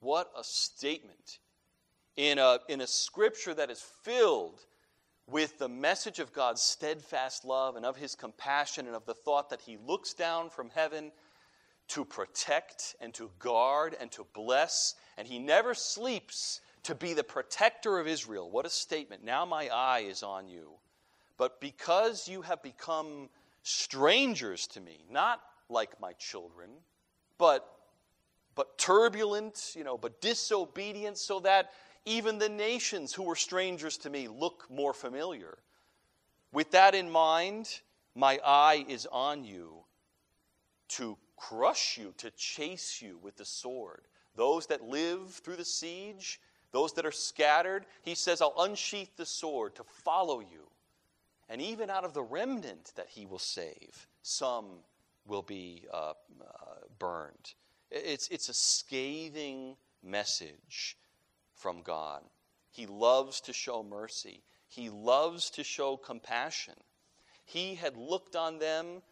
What 0.00 0.30
a 0.38 0.44
statement 0.44 1.38
in 2.16 2.38
a, 2.38 2.58
in 2.68 2.80
a 2.80 2.86
scripture 2.86 3.54
that 3.54 3.70
is 3.70 3.80
filled 3.80 4.60
with 5.26 5.58
the 5.58 5.68
message 5.68 6.20
of 6.20 6.32
God's 6.32 6.62
steadfast 6.62 7.44
love 7.44 7.76
and 7.76 7.84
of 7.84 7.96
his 7.96 8.14
compassion 8.14 8.86
and 8.86 8.96
of 8.96 9.04
the 9.04 9.14
thought 9.14 9.50
that 9.50 9.60
he 9.60 9.76
looks 9.86 10.14
down 10.14 10.48
from 10.48 10.70
heaven 10.70 11.12
to 11.88 12.04
protect 12.04 12.96
and 13.00 13.12
to 13.14 13.30
guard 13.38 13.96
and 14.00 14.10
to 14.12 14.26
bless, 14.34 14.94
and 15.16 15.26
he 15.26 15.38
never 15.38 15.74
sleeps 15.74 16.60
to 16.84 16.94
be 16.94 17.12
the 17.12 17.24
protector 17.24 17.98
of 17.98 18.06
Israel. 18.06 18.50
What 18.50 18.66
a 18.66 18.70
statement. 18.70 19.24
Now 19.24 19.44
my 19.44 19.68
eye 19.68 20.04
is 20.08 20.22
on 20.22 20.48
you. 20.48 20.70
But 21.36 21.60
because 21.60 22.28
you 22.28 22.42
have 22.42 22.62
become 22.62 23.28
strangers 23.68 24.66
to 24.68 24.80
me, 24.80 25.04
not 25.10 25.40
like 25.68 26.00
my 26.00 26.12
children, 26.14 26.70
but 27.36 27.66
but 28.54 28.76
turbulent, 28.76 29.74
you 29.76 29.84
know, 29.84 29.96
but 29.96 30.20
disobedient, 30.20 31.16
so 31.16 31.38
that 31.40 31.70
even 32.04 32.38
the 32.38 32.48
nations 32.48 33.14
who 33.14 33.22
were 33.22 33.36
strangers 33.36 33.96
to 33.98 34.10
me 34.10 34.26
look 34.26 34.66
more 34.68 34.92
familiar. 34.92 35.58
With 36.50 36.72
that 36.72 36.96
in 36.96 37.08
mind, 37.08 37.80
my 38.16 38.40
eye 38.44 38.84
is 38.88 39.06
on 39.12 39.44
you 39.44 39.84
to 40.88 41.16
crush 41.36 41.98
you, 41.98 42.12
to 42.16 42.32
chase 42.32 43.00
you 43.00 43.16
with 43.22 43.36
the 43.36 43.44
sword. 43.44 44.02
Those 44.34 44.66
that 44.66 44.82
live 44.82 45.30
through 45.30 45.56
the 45.56 45.64
siege, 45.64 46.40
those 46.72 46.94
that 46.94 47.06
are 47.06 47.12
scattered, 47.12 47.86
he 48.02 48.16
says, 48.16 48.42
I'll 48.42 48.54
unsheath 48.58 49.16
the 49.16 49.26
sword 49.26 49.76
to 49.76 49.84
follow 49.84 50.40
you. 50.40 50.68
And 51.48 51.62
even 51.62 51.90
out 51.90 52.04
of 52.04 52.12
the 52.12 52.22
remnant 52.22 52.92
that 52.96 53.08
he 53.08 53.26
will 53.26 53.38
save, 53.38 54.06
some 54.22 54.66
will 55.26 55.42
be 55.42 55.86
uh, 55.92 56.12
uh, 56.40 56.74
burned. 56.98 57.54
It's, 57.90 58.28
it's 58.28 58.48
a 58.48 58.54
scathing 58.54 59.76
message 60.02 60.96
from 61.54 61.82
God. 61.82 62.22
He 62.70 62.86
loves 62.86 63.40
to 63.42 63.52
show 63.52 63.82
mercy, 63.82 64.42
He 64.68 64.90
loves 64.90 65.50
to 65.50 65.64
show 65.64 65.96
compassion. 65.96 66.74
He 67.44 67.74
had 67.74 67.96
looked 67.96 68.36
on 68.36 68.58
them 68.58 69.02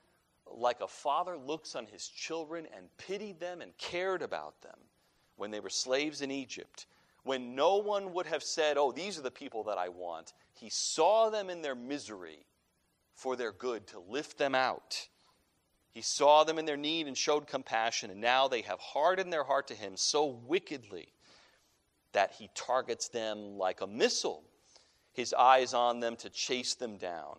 like 0.47 0.81
a 0.81 0.89
father 0.89 1.37
looks 1.37 1.75
on 1.75 1.87
his 1.87 2.07
children 2.07 2.67
and 2.77 2.95
pitied 2.99 3.41
them 3.41 3.61
and 3.63 3.77
cared 3.79 4.23
about 4.23 4.61
them 4.61 4.79
when 5.37 5.51
they 5.51 5.61
were 5.61 5.71
slaves 5.71 6.21
in 6.21 6.31
Egypt 6.31 6.87
when 7.27 7.57
no 7.57 7.77
one 7.77 8.13
would 8.13 8.27
have 8.27 8.43
said, 8.43 8.79
Oh, 8.79 8.93
these 8.93 9.19
are 9.19 9.23
the 9.23 9.31
people 9.31 9.65
that 9.65 9.79
I 9.79 9.89
want, 9.89 10.33
he 10.55 10.71
saw 10.71 11.29
them 11.29 11.51
in 11.51 11.61
their 11.61 11.75
misery 11.75 12.47
for 13.15 13.35
their 13.35 13.53
good 13.53 13.87
to 13.89 13.99
lift 13.99 14.39
them 14.39 14.55
out. 14.55 15.09
He 15.93 16.03
saw 16.03 16.45
them 16.45 16.59
in 16.59 16.67
their 16.67 16.77
need 16.77 17.09
and 17.09 17.17
showed 17.17 17.47
compassion, 17.47 18.11
and 18.11 18.21
now 18.21 18.49
they 18.49 18.63
have 18.63 18.79
hardened 18.79 19.33
their 19.33 19.45
heart 19.45 19.67
to 19.69 19.75
him 19.75 19.97
so 19.97 20.27
wickedly 20.27 21.09
that 22.13 22.33
he 22.39 22.49
targets 22.55 23.09
them 23.09 23.59
like 23.59 23.81
a 23.81 23.87
missile. 23.87 24.45
His 25.13 25.35
eyes 25.35 25.75
on 25.75 26.01
them 26.01 26.17
to 26.17 26.31
chase 26.31 26.75
them 26.75 26.99
down. 26.99 27.39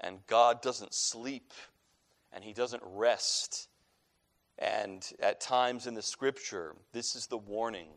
And 0.00 0.24
God 0.26 0.62
doesn't 0.62 0.94
sleep 0.94 1.52
and 2.32 2.42
he 2.42 2.52
doesn't 2.52 2.82
rest. 2.84 3.68
And 4.58 5.04
at 5.20 5.40
times 5.40 5.86
in 5.86 5.94
the 5.94 6.02
scripture, 6.02 6.76
this 6.92 7.14
is 7.16 7.26
the 7.26 7.38
warning 7.38 7.88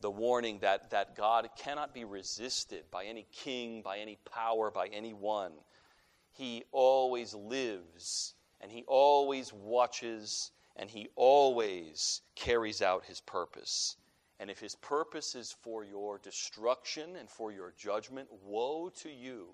the 0.00 0.10
warning 0.10 0.58
that, 0.60 0.90
that 0.90 1.14
God 1.14 1.48
cannot 1.56 1.94
be 1.94 2.04
resisted 2.04 2.84
by 2.90 3.04
any 3.04 3.26
king, 3.32 3.82
by 3.82 3.98
any 3.98 4.18
power, 4.24 4.70
by 4.70 4.86
anyone. 4.88 5.52
He 6.32 6.64
always 6.72 7.34
lives, 7.34 8.34
and 8.60 8.70
he 8.70 8.84
always 8.86 9.52
watches, 9.52 10.52
and 10.76 10.88
he 10.88 11.08
always 11.16 12.22
carries 12.34 12.80
out 12.80 13.04
his 13.04 13.20
purpose. 13.20 13.96
And 14.38 14.50
if 14.50 14.58
his 14.58 14.74
purpose 14.76 15.34
is 15.34 15.52
for 15.52 15.84
your 15.84 16.18
destruction 16.18 17.16
and 17.16 17.28
for 17.28 17.52
your 17.52 17.74
judgment, 17.76 18.28
woe 18.42 18.90
to 19.00 19.10
you. 19.10 19.48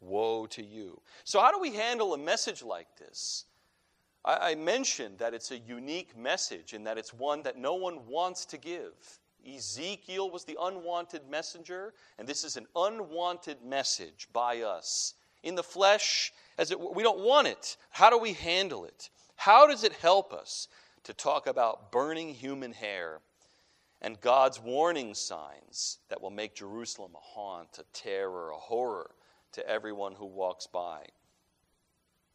Woe 0.00 0.46
to 0.46 0.62
you. 0.62 1.02
So, 1.24 1.38
how 1.38 1.52
do 1.52 1.60
we 1.60 1.74
handle 1.74 2.14
a 2.14 2.18
message 2.18 2.62
like 2.62 2.96
this? 2.96 3.44
I, 4.24 4.52
I 4.52 4.54
mentioned 4.54 5.18
that 5.18 5.34
it's 5.34 5.50
a 5.50 5.58
unique 5.58 6.16
message 6.16 6.72
and 6.72 6.86
that 6.86 6.96
it's 6.96 7.12
one 7.12 7.42
that 7.42 7.58
no 7.58 7.74
one 7.74 8.06
wants 8.06 8.46
to 8.46 8.56
give. 8.56 9.20
Ezekiel 9.46 10.30
was 10.30 10.44
the 10.44 10.58
unwanted 10.60 11.28
messenger, 11.28 11.94
and 12.18 12.28
this 12.28 12.44
is 12.44 12.56
an 12.56 12.66
unwanted 12.76 13.62
message 13.64 14.28
by 14.32 14.62
us. 14.62 15.14
In 15.42 15.54
the 15.54 15.62
flesh, 15.62 16.32
as 16.58 16.70
it, 16.70 16.78
we 16.78 17.02
don't 17.02 17.20
want 17.20 17.48
it. 17.48 17.76
How 17.90 18.10
do 18.10 18.18
we 18.18 18.32
handle 18.32 18.84
it? 18.84 19.10
How 19.36 19.66
does 19.66 19.82
it 19.82 19.92
help 19.94 20.32
us 20.32 20.68
to 21.04 21.12
talk 21.12 21.46
about 21.46 21.90
burning 21.90 22.34
human 22.34 22.72
hair 22.72 23.20
and 24.02 24.20
God's 24.20 24.60
warning 24.60 25.14
signs 25.14 25.98
that 26.08 26.20
will 26.20 26.30
make 26.30 26.54
Jerusalem 26.54 27.12
a 27.14 27.20
haunt, 27.20 27.78
a 27.78 27.84
terror, 27.92 28.50
a 28.50 28.56
horror 28.56 29.12
to 29.52 29.66
everyone 29.68 30.14
who 30.14 30.26
walks 30.26 30.66
by. 30.66 31.06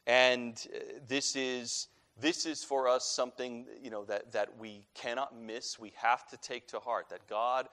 And 0.06 0.54
uh, 0.74 0.80
this 1.08 1.36
is, 1.36 1.88
this 2.20 2.46
is 2.46 2.64
for 2.64 2.88
us 2.88 3.06
something 3.06 3.66
you 3.82 3.90
know, 3.90 4.06
that, 4.06 4.32
that 4.32 4.58
we 4.58 4.86
cannot 4.94 5.38
miss. 5.38 5.80
We 5.80 5.94
have 5.98 6.28
to 6.30 6.38
take 6.38 6.68
to 6.70 6.80
heart 6.80 7.10
that 7.10 7.28
God 7.28 7.68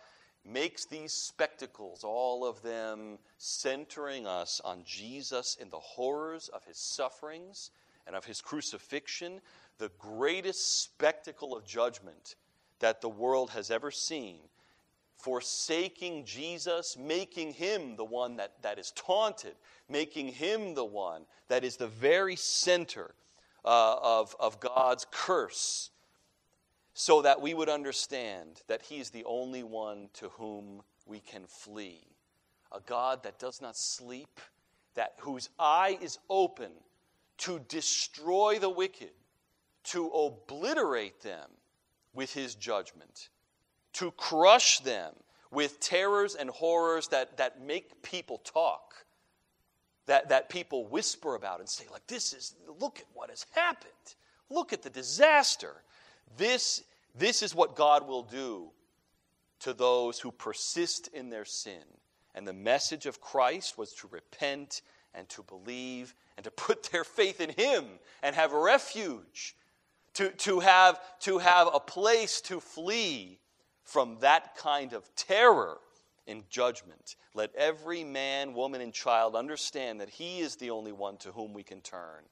makes 0.45 0.84
these 0.84 1.12
spectacles, 1.12 2.05
all 2.05 2.47
of 2.47 2.62
them 2.62 3.18
centering 3.38 4.26
us 4.26 4.61
on 4.64 4.82
Jesus 4.84 5.57
in 5.59 5.70
the 5.70 5.78
horrors 5.78 6.49
of 6.49 6.64
his 6.64 6.76
sufferings 6.76 7.70
and 8.07 8.14
of 8.14 8.26
his 8.26 8.42
crucifixion, 8.42 9.40
the 9.78 9.90
greatest 9.99 10.82
spectacle 10.82 11.57
of 11.57 11.64
judgment 11.64 12.36
that 12.80 13.01
the 13.01 13.09
world 13.09 13.51
has 13.51 13.70
ever 13.70 13.90
seen. 13.90 14.40
Forsaking 15.16 16.26
Jesus, 16.26 16.99
making 16.99 17.55
him 17.55 17.97
the 17.97 18.05
one 18.05 18.36
that, 18.36 18.53
that 18.61 18.78
is 18.78 18.90
taunted, 18.90 19.55
making 19.88 20.28
him 20.28 20.74
the 20.74 20.84
one 20.84 21.22
that 21.49 21.64
is 21.64 21.76
the 21.76 21.86
very 21.86 22.36
center 22.36 23.14
uh, 23.64 23.96
of, 24.02 24.36
of 24.38 24.60
God's 24.60 25.06
curse 25.10 25.90
so 26.94 27.22
that 27.22 27.40
we 27.40 27.54
would 27.54 27.68
understand 27.68 28.62
that 28.68 28.82
He 28.82 28.98
is 28.98 29.10
the 29.10 29.24
only 29.24 29.62
one 29.62 30.08
to 30.14 30.28
whom 30.30 30.82
we 31.06 31.20
can 31.20 31.44
flee. 31.46 32.06
A 32.72 32.80
God 32.80 33.22
that 33.24 33.38
does 33.38 33.60
not 33.60 33.76
sleep, 33.76 34.40
that 34.94 35.14
whose 35.18 35.50
eye 35.58 35.98
is 36.00 36.18
open 36.30 36.70
to 37.38 37.60
destroy 37.68 38.58
the 38.60 38.70
wicked, 38.70 39.10
to 39.84 40.08
obliterate 40.08 41.20
them 41.20 41.48
with 42.14 42.32
His 42.32 42.54
judgment, 42.54 43.28
to 43.94 44.12
crush 44.12 44.78
them 44.80 45.14
with 45.50 45.80
terrors 45.80 46.34
and 46.34 46.50
horrors 46.50 47.08
that, 47.08 47.36
that 47.36 47.60
make 47.60 48.02
people 48.02 48.38
talk. 48.38 49.03
That, 50.07 50.28
that 50.28 50.50
people 50.50 50.86
whisper 50.86 51.34
about 51.34 51.61
and 51.61 51.68
say, 51.68 51.84
like, 51.90 52.07
this 52.07 52.34
is, 52.34 52.55
look 52.78 52.98
at 52.98 53.07
what 53.14 53.30
has 53.30 53.46
happened. 53.52 53.92
Look 54.50 54.72
at 54.72 54.82
the 54.82 54.90
disaster. 54.90 55.82
This, 56.36 56.82
this 57.14 57.42
is 57.42 57.55
what 57.55 57.74
God 57.74 58.07
will 58.07 58.22
do 58.22 58.70
to 59.61 59.72
those 59.72 60.20
who 60.20 60.30
persist 60.30 61.09
in 61.14 61.30
their 61.30 61.46
sin. 61.46 61.82
And 62.34 62.46
the 62.46 62.52
message 62.52 63.07
of 63.07 63.20
Christ 63.20 63.78
was 63.78 63.94
to 63.94 64.09
repent 64.09 64.82
and 65.14 65.28
to 65.30 65.42
believe 65.42 66.14
and 66.36 66.44
to 66.44 66.50
put 66.50 66.84
their 66.84 67.05
faith 67.05 67.40
in 67.40 67.50
Him 67.50 67.84
and 68.22 68.36
have 68.36 68.52
refuge, 68.52 69.57
to, 70.14 70.30
to, 70.30 70.61
have, 70.61 71.00
to 71.20 71.38
have 71.38 71.68
a 71.72 71.80
place 71.80 72.40
to 72.42 72.61
flee 72.61 73.38
from 73.84 74.18
that 74.20 74.57
kind 74.57 74.92
of 74.92 75.09
terror 75.14 75.78
in 76.26 76.44
judgment. 76.48 77.16
Let 77.34 77.54
every 77.54 78.04
man, 78.04 78.54
woman, 78.54 78.80
and 78.80 78.92
child 78.92 79.36
understand 79.36 80.00
that 80.00 80.10
He 80.10 80.40
is 80.40 80.56
the 80.56 80.70
only 80.70 80.92
one 80.92 81.16
to 81.18 81.32
whom 81.32 81.52
we 81.52 81.62
can 81.62 81.80
turn 81.80 82.24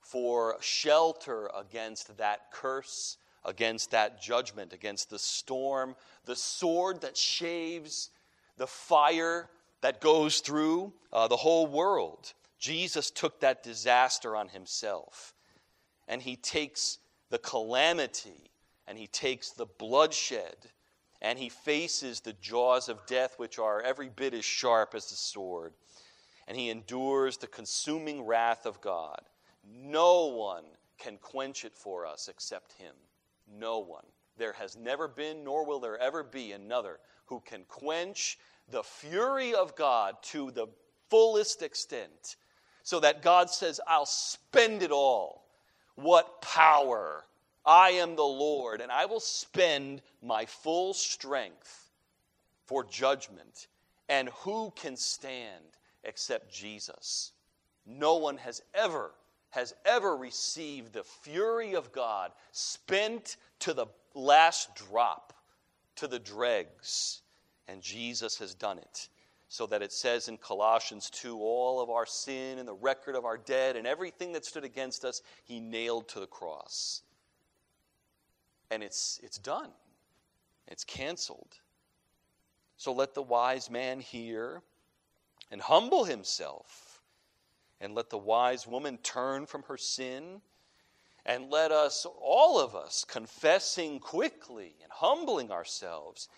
for 0.00 0.56
shelter 0.60 1.50
against 1.54 2.16
that 2.18 2.52
curse 2.52 3.16
against 3.44 3.90
that 3.90 4.20
judgment, 4.20 4.72
against 4.72 5.10
the 5.10 5.18
storm, 5.18 5.96
the 6.24 6.36
sword 6.36 7.00
that 7.02 7.16
shaves, 7.16 8.10
the 8.56 8.66
fire 8.66 9.50
that 9.82 10.00
goes 10.00 10.40
through 10.40 10.92
uh, 11.12 11.28
the 11.28 11.36
whole 11.36 11.66
world. 11.66 12.32
Jesus 12.58 13.10
took 13.10 13.40
that 13.40 13.62
disaster 13.62 14.34
on 14.34 14.48
himself. 14.48 15.34
And 16.08 16.22
he 16.22 16.36
takes 16.36 16.98
the 17.30 17.38
calamity 17.38 18.50
and 18.86 18.98
he 18.98 19.06
takes 19.06 19.50
the 19.50 19.66
bloodshed 19.66 20.56
and 21.24 21.38
he 21.38 21.48
faces 21.48 22.20
the 22.20 22.34
jaws 22.34 22.90
of 22.90 23.06
death, 23.06 23.38
which 23.38 23.58
are 23.58 23.80
every 23.80 24.10
bit 24.10 24.34
as 24.34 24.44
sharp 24.44 24.94
as 24.94 25.08
the 25.08 25.16
sword. 25.16 25.72
And 26.46 26.54
he 26.54 26.68
endures 26.68 27.38
the 27.38 27.46
consuming 27.46 28.26
wrath 28.26 28.66
of 28.66 28.82
God. 28.82 29.22
No 29.66 30.26
one 30.26 30.64
can 30.98 31.16
quench 31.16 31.64
it 31.64 31.74
for 31.74 32.04
us 32.06 32.28
except 32.28 32.74
him. 32.74 32.94
No 33.58 33.78
one. 33.78 34.04
There 34.36 34.52
has 34.52 34.76
never 34.76 35.08
been, 35.08 35.44
nor 35.44 35.64
will 35.64 35.80
there 35.80 35.96
ever 35.96 36.22
be, 36.22 36.52
another 36.52 37.00
who 37.24 37.40
can 37.40 37.64
quench 37.68 38.38
the 38.70 38.82
fury 38.82 39.54
of 39.54 39.74
God 39.76 40.16
to 40.24 40.50
the 40.50 40.66
fullest 41.08 41.62
extent, 41.62 42.36
so 42.82 43.00
that 43.00 43.22
God 43.22 43.48
says, 43.48 43.80
I'll 43.88 44.04
spend 44.04 44.82
it 44.82 44.90
all. 44.90 45.46
What 45.94 46.42
power! 46.42 47.24
I 47.66 47.90
am 47.90 48.16
the 48.16 48.22
Lord, 48.22 48.80
and 48.80 48.92
I 48.92 49.06
will 49.06 49.20
spend 49.20 50.02
my 50.22 50.46
full 50.46 50.94
strength 50.94 51.90
for 52.66 52.84
judgment. 52.84 53.68
And 54.08 54.28
who 54.40 54.72
can 54.76 54.96
stand 54.96 55.64
except 56.02 56.52
Jesus? 56.52 57.32
No 57.86 58.16
one 58.16 58.36
has 58.38 58.62
ever 58.74 59.12
has 59.54 59.72
ever 59.84 60.16
received 60.16 60.92
the 60.92 61.04
fury 61.04 61.74
of 61.74 61.92
God 61.92 62.32
spent 62.50 63.36
to 63.60 63.72
the 63.72 63.86
last 64.12 64.74
drop, 64.74 65.32
to 65.94 66.08
the 66.08 66.18
dregs. 66.18 67.22
And 67.68 67.80
Jesus 67.80 68.36
has 68.38 68.52
done 68.52 68.78
it. 68.78 69.08
So 69.46 69.66
that 69.68 69.80
it 69.80 69.92
says 69.92 70.26
in 70.26 70.38
Colossians 70.38 71.08
2 71.08 71.38
all 71.38 71.80
of 71.80 71.88
our 71.88 72.04
sin 72.04 72.58
and 72.58 72.66
the 72.66 72.74
record 72.74 73.14
of 73.14 73.24
our 73.24 73.38
dead 73.38 73.76
and 73.76 73.86
everything 73.86 74.32
that 74.32 74.44
stood 74.44 74.64
against 74.64 75.04
us, 75.04 75.22
he 75.44 75.60
nailed 75.60 76.08
to 76.08 76.18
the 76.18 76.26
cross. 76.26 77.02
And 78.74 78.82
it's, 78.82 79.20
it's 79.22 79.38
done, 79.38 79.70
it's 80.66 80.82
canceled. 80.82 81.60
So 82.76 82.92
let 82.92 83.14
the 83.14 83.22
wise 83.22 83.70
man 83.70 84.00
hear 84.00 84.62
and 85.52 85.60
humble 85.60 86.02
himself 86.02 87.00
and 87.80 87.94
let 87.94 88.10
the 88.10 88.18
wise 88.18 88.66
woman 88.66 88.98
turn 88.98 89.46
from 89.46 89.62
her 89.68 89.76
sin. 89.76 90.40
And 91.24 91.50
let 91.50 91.70
us, 91.70 92.04
all 92.20 92.58
of 92.58 92.74
us, 92.74 93.04
confessing 93.08 94.00
quickly 94.00 94.74
and 94.82 94.90
humbling 94.90 95.52
ourselves, 95.52 96.28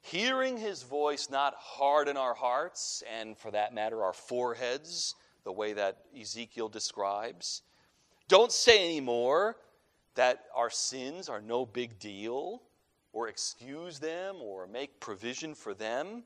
hearing 0.00 0.56
his 0.56 0.82
voice 0.82 1.28
not 1.30 1.54
harden 1.58 2.16
our 2.16 2.34
hearts, 2.34 3.04
and 3.20 3.36
for 3.36 3.50
that 3.50 3.74
matter, 3.74 4.02
our 4.02 4.14
foreheads, 4.14 5.14
the 5.44 5.52
way 5.52 5.74
that 5.74 5.98
Ezekiel 6.18 6.68
describes. 6.68 7.62
Don't 8.28 8.50
say 8.50 8.82
anymore 8.82 9.56
that 10.14 10.44
our 10.54 10.70
sins 10.70 11.28
are 11.28 11.40
no 11.40 11.64
big 11.66 11.98
deal, 11.98 12.62
or 13.12 13.28
excuse 13.28 13.98
them, 13.98 14.36
or 14.40 14.66
make 14.66 15.00
provision 15.00 15.54
for 15.54 15.74
them. 15.74 16.24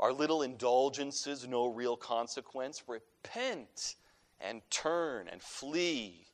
Our 0.00 0.12
little 0.12 0.42
indulgences, 0.42 1.46
no 1.46 1.66
real 1.66 1.96
consequence. 1.96 2.82
Repent 2.86 3.96
and 4.40 4.60
turn 4.70 5.28
and 5.28 5.40
flee 5.42 6.26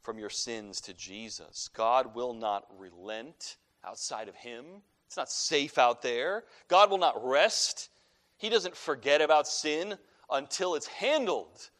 from 0.00 0.18
your 0.18 0.30
sins 0.30 0.80
to 0.82 0.94
Jesus. 0.94 1.68
God 1.74 2.14
will 2.14 2.34
not 2.34 2.66
relent 2.78 3.56
outside 3.84 4.28
of 4.28 4.34
Him. 4.34 4.64
It's 5.06 5.16
not 5.16 5.30
safe 5.30 5.78
out 5.78 6.02
there. 6.02 6.44
God 6.68 6.90
will 6.90 6.98
not 6.98 7.24
rest. 7.24 7.90
He 8.38 8.48
doesn't 8.48 8.76
forget 8.76 9.20
about 9.20 9.46
sin 9.46 9.96
until 10.30 10.74
it's 10.74 10.86
handled, 10.86 11.70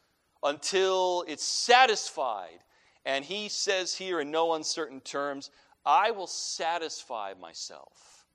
until 0.43 1.25
it's 1.27 1.43
satisfied. 1.43 2.59
And 3.05 3.25
He 3.25 3.49
says 3.49 3.95
here 3.95 4.21
in 4.21 4.31
no 4.31 4.53
uncertain 4.53 5.01
terms, 5.01 5.49
I 5.85 6.11
will 6.11 6.27
satisfy 6.27 7.33
myself. 7.39 8.25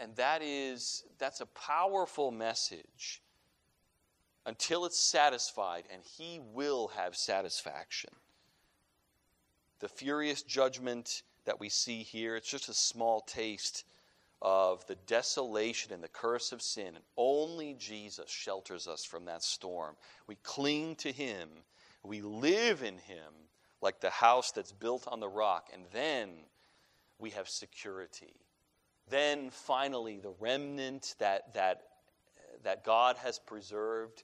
And 0.00 0.14
that 0.16 0.42
is 0.42 1.04
that's 1.18 1.40
a 1.40 1.46
powerful 1.46 2.30
message 2.30 3.22
until 4.46 4.84
it's 4.84 4.98
satisfied 4.98 5.84
and 5.92 6.02
he 6.02 6.40
will 6.52 6.88
have 6.88 7.16
satisfaction. 7.16 8.10
The 9.80 9.88
furious 9.88 10.42
judgment 10.42 11.22
that 11.44 11.60
we 11.60 11.68
see 11.68 12.02
here 12.02 12.36
it's 12.36 12.48
just 12.48 12.68
a 12.68 12.74
small 12.74 13.20
taste 13.20 13.84
of 14.42 14.86
the 14.86 14.96
desolation 15.06 15.92
and 15.92 16.02
the 16.02 16.08
curse 16.08 16.52
of 16.52 16.60
sin 16.60 16.88
and 16.88 17.04
only 17.16 17.74
jesus 17.78 18.30
shelters 18.30 18.88
us 18.88 19.04
from 19.04 19.26
that 19.26 19.42
storm. 19.42 19.94
We 20.26 20.36
cling 20.42 20.96
to 20.96 21.12
him 21.12 21.48
we 22.04 22.20
live 22.20 22.82
in 22.82 22.98
him 22.98 23.32
like 23.80 24.00
the 24.00 24.10
house 24.10 24.52
that's 24.52 24.72
built 24.72 25.06
on 25.08 25.20
the 25.20 25.28
rock 25.28 25.70
and 25.72 25.84
then 25.92 26.30
we 27.18 27.30
have 27.30 27.48
security 27.48 28.34
then 29.08 29.50
finally, 29.50 30.18
the 30.18 30.34
remnant 30.40 31.14
that, 31.18 31.52
that, 31.54 31.82
that 32.62 32.84
God 32.84 33.16
has 33.18 33.38
preserved 33.38 34.22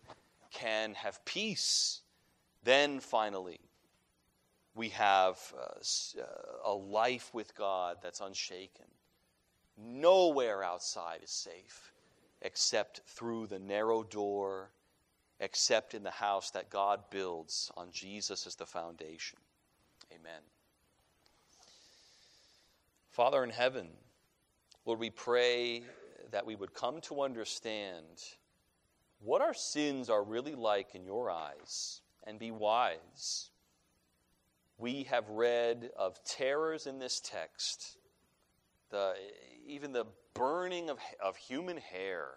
can 0.53 0.95
have 0.95 1.25
peace. 1.25 2.01
Then 2.65 3.01
finally, 3.01 3.61
we 4.75 4.89
have 4.91 5.39
uh, 5.59 6.23
a 6.65 6.73
life 6.73 7.31
with 7.35 7.55
God 7.55 7.99
that's 8.03 8.21
unshaken. 8.21 8.87
Nowhere 9.77 10.63
outside 10.63 11.21
is 11.23 11.31
safe 11.31 11.93
except 12.43 13.03
through 13.07 13.47
the 13.47 13.59
narrow 13.59 14.03
door, 14.03 14.71
except 15.41 15.95
in 15.95 16.03
the 16.03 16.11
house 16.11 16.51
that 16.51 16.71
God 16.71 17.01
builds 17.11 17.73
on 17.77 17.89
Jesus 17.91 18.47
as 18.47 18.55
the 18.55 18.67
foundation. 18.67 19.39
Amen. 20.13 20.43
Father 23.11 23.43
in 23.43 23.51
heaven, 23.51 23.89
Lord, 24.85 25.01
we 25.01 25.11
pray 25.11 25.83
that 26.31 26.47
we 26.47 26.55
would 26.55 26.75
come 26.75 27.01
to 27.03 27.23
understand 27.23 28.23
what 29.19 29.41
our 29.43 29.55
sins 29.55 30.09
are 30.09 30.23
really 30.23 30.55
like 30.55 30.95
in 30.95 31.05
your 31.05 31.31
eyes 31.31 32.01
and 32.25 32.39
be 32.39 32.51
wise. 32.51 33.51
We 34.79 35.05
have 35.05 35.29
read 35.29 35.91
of 35.99 36.23
terrors 36.25 36.87
in 36.87 36.99
this 36.99 37.21
text, 37.21 37.99
the, 38.91 39.15
even 39.67 39.93
the 39.93 40.07
burning 40.35 40.89
of, 40.89 40.99
of 41.23 41.37
human 41.37 41.77
hair, 41.77 42.29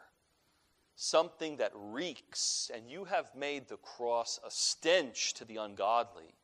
something 0.96 1.58
that 1.58 1.72
reeks, 1.76 2.70
and 2.74 2.90
you 2.90 3.06
have 3.06 3.34
made 3.36 3.68
the 3.68 3.78
cross 3.78 4.40
a 4.46 4.52
stench 4.52 5.34
to 5.36 5.46
the 5.46 5.58
ungodly, 5.58 6.36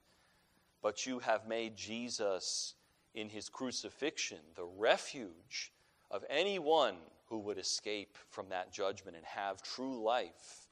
but 0.82 1.06
you 1.06 1.20
have 1.20 1.48
made 1.48 1.76
Jesus 1.76 2.76
in 3.14 3.30
his 3.30 3.50
crucifixion 3.50 4.40
the 4.56 4.66
refuge 4.66 5.72
of 6.12 6.24
anyone 6.30 6.96
who 7.28 7.40
would 7.40 7.58
escape 7.58 8.18
from 8.30 8.50
that 8.50 8.74
judgment 8.74 9.16
and 9.16 9.26
have 9.26 9.62
true 9.62 10.02
life. 10.04 10.68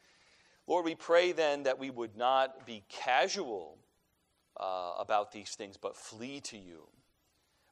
Lord, 0.66 0.86
we 0.86 0.96
pray 0.96 1.32
then 1.32 1.64
that 1.64 1.80
we 1.80 1.90
would 1.90 2.18
not 2.18 2.66
be 2.66 2.84
casual 2.90 3.78
uh, 4.60 4.94
about 4.98 5.32
these 5.32 5.52
things, 5.52 5.78
but 5.78 5.96
flee 5.96 6.42
to 6.42 6.58
you. 6.58 6.88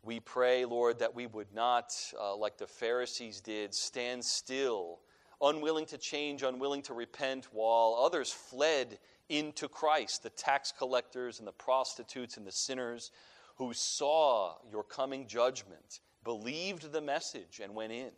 We 0.04 0.20
pray, 0.20 0.66
Lord, 0.66 1.00
that 1.00 1.16
we 1.16 1.26
would 1.26 1.52
not, 1.54 1.94
uh, 2.20 2.36
like 2.36 2.58
the 2.58 2.68
Pharisees 2.68 3.42
did, 3.42 3.74
stand 3.74 4.24
still, 4.24 5.00
unwilling 5.42 5.86
to 5.88 5.98
change, 5.98 6.44
unwilling 6.44 6.82
to 6.84 6.94
repent, 6.94 7.48
while 7.52 8.00
others 8.02 8.32
fled 8.32 9.00
into 9.30 9.68
Christ, 9.68 10.24
the 10.24 10.30
tax 10.30 10.72
collectors 10.72 11.40
and 11.40 11.48
the 11.48 11.52
prostitutes 11.52 12.38
and 12.38 12.46
the 12.46 12.52
sinners 12.52 13.12
who 13.58 13.74
saw 13.74 14.56
your 14.70 14.84
coming 14.84 15.28
judgment, 15.28 16.02
believed 16.24 16.92
the 16.92 17.02
message, 17.02 17.62
and 17.64 17.74
went 17.74 17.94
in. 17.94 18.12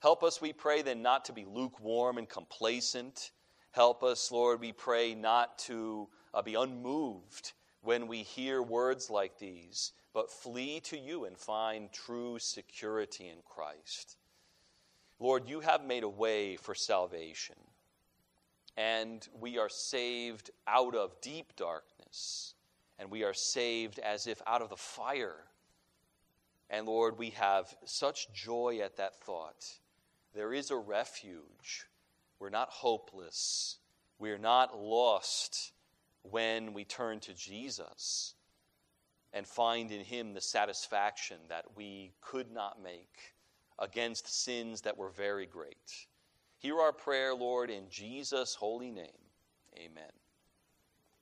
Help 0.00 0.22
us, 0.22 0.40
we 0.40 0.52
pray, 0.52 0.82
then 0.82 1.02
not 1.02 1.24
to 1.24 1.32
be 1.32 1.44
lukewarm 1.44 2.18
and 2.18 2.28
complacent. 2.28 3.30
Help 3.72 4.02
us, 4.02 4.30
Lord, 4.30 4.60
we 4.60 4.72
pray, 4.72 5.14
not 5.14 5.58
to 5.60 6.08
uh, 6.32 6.42
be 6.42 6.54
unmoved 6.54 7.52
when 7.82 8.06
we 8.06 8.22
hear 8.22 8.62
words 8.62 9.10
like 9.10 9.38
these, 9.38 9.92
but 10.12 10.30
flee 10.30 10.80
to 10.80 10.98
you 10.98 11.24
and 11.24 11.36
find 11.36 11.92
true 11.92 12.38
security 12.38 13.28
in 13.28 13.38
Christ. 13.44 14.16
Lord, 15.20 15.48
you 15.48 15.60
have 15.60 15.84
made 15.84 16.02
a 16.02 16.08
way 16.08 16.56
for 16.56 16.74
salvation, 16.74 17.56
and 18.76 19.26
we 19.40 19.58
are 19.58 19.68
saved 19.68 20.50
out 20.66 20.94
of 20.94 21.20
deep 21.20 21.54
darkness, 21.56 22.54
and 22.98 23.10
we 23.10 23.22
are 23.24 23.34
saved 23.34 23.98
as 24.00 24.26
if 24.26 24.42
out 24.46 24.62
of 24.62 24.70
the 24.70 24.76
fire. 24.76 25.36
And 26.68 26.86
Lord, 26.86 27.18
we 27.18 27.30
have 27.30 27.74
such 27.84 28.32
joy 28.32 28.80
at 28.82 28.96
that 28.96 29.16
thought 29.20 29.64
there 30.34 30.52
is 30.52 30.72
a 30.72 30.76
refuge. 30.76 31.86
We're 32.40 32.50
not 32.50 32.68
hopeless. 32.68 33.78
We're 34.18 34.38
not 34.38 34.76
lost 34.76 35.72
when 36.22 36.72
we 36.74 36.84
turn 36.84 37.20
to 37.20 37.34
Jesus 37.34 38.34
and 39.32 39.46
find 39.46 39.92
in 39.92 40.00
Him 40.04 40.34
the 40.34 40.40
satisfaction 40.40 41.36
that 41.48 41.76
we 41.76 42.12
could 42.20 42.50
not 42.50 42.82
make 42.82 43.33
against 43.78 44.44
sins 44.44 44.80
that 44.82 44.96
were 44.96 45.10
very 45.10 45.46
great. 45.46 46.06
Hear 46.58 46.80
our 46.80 46.92
prayer, 46.92 47.34
Lord, 47.34 47.70
in 47.70 47.88
Jesus' 47.90 48.54
holy 48.54 48.90
name. 48.90 49.06
Amen. 49.76 50.23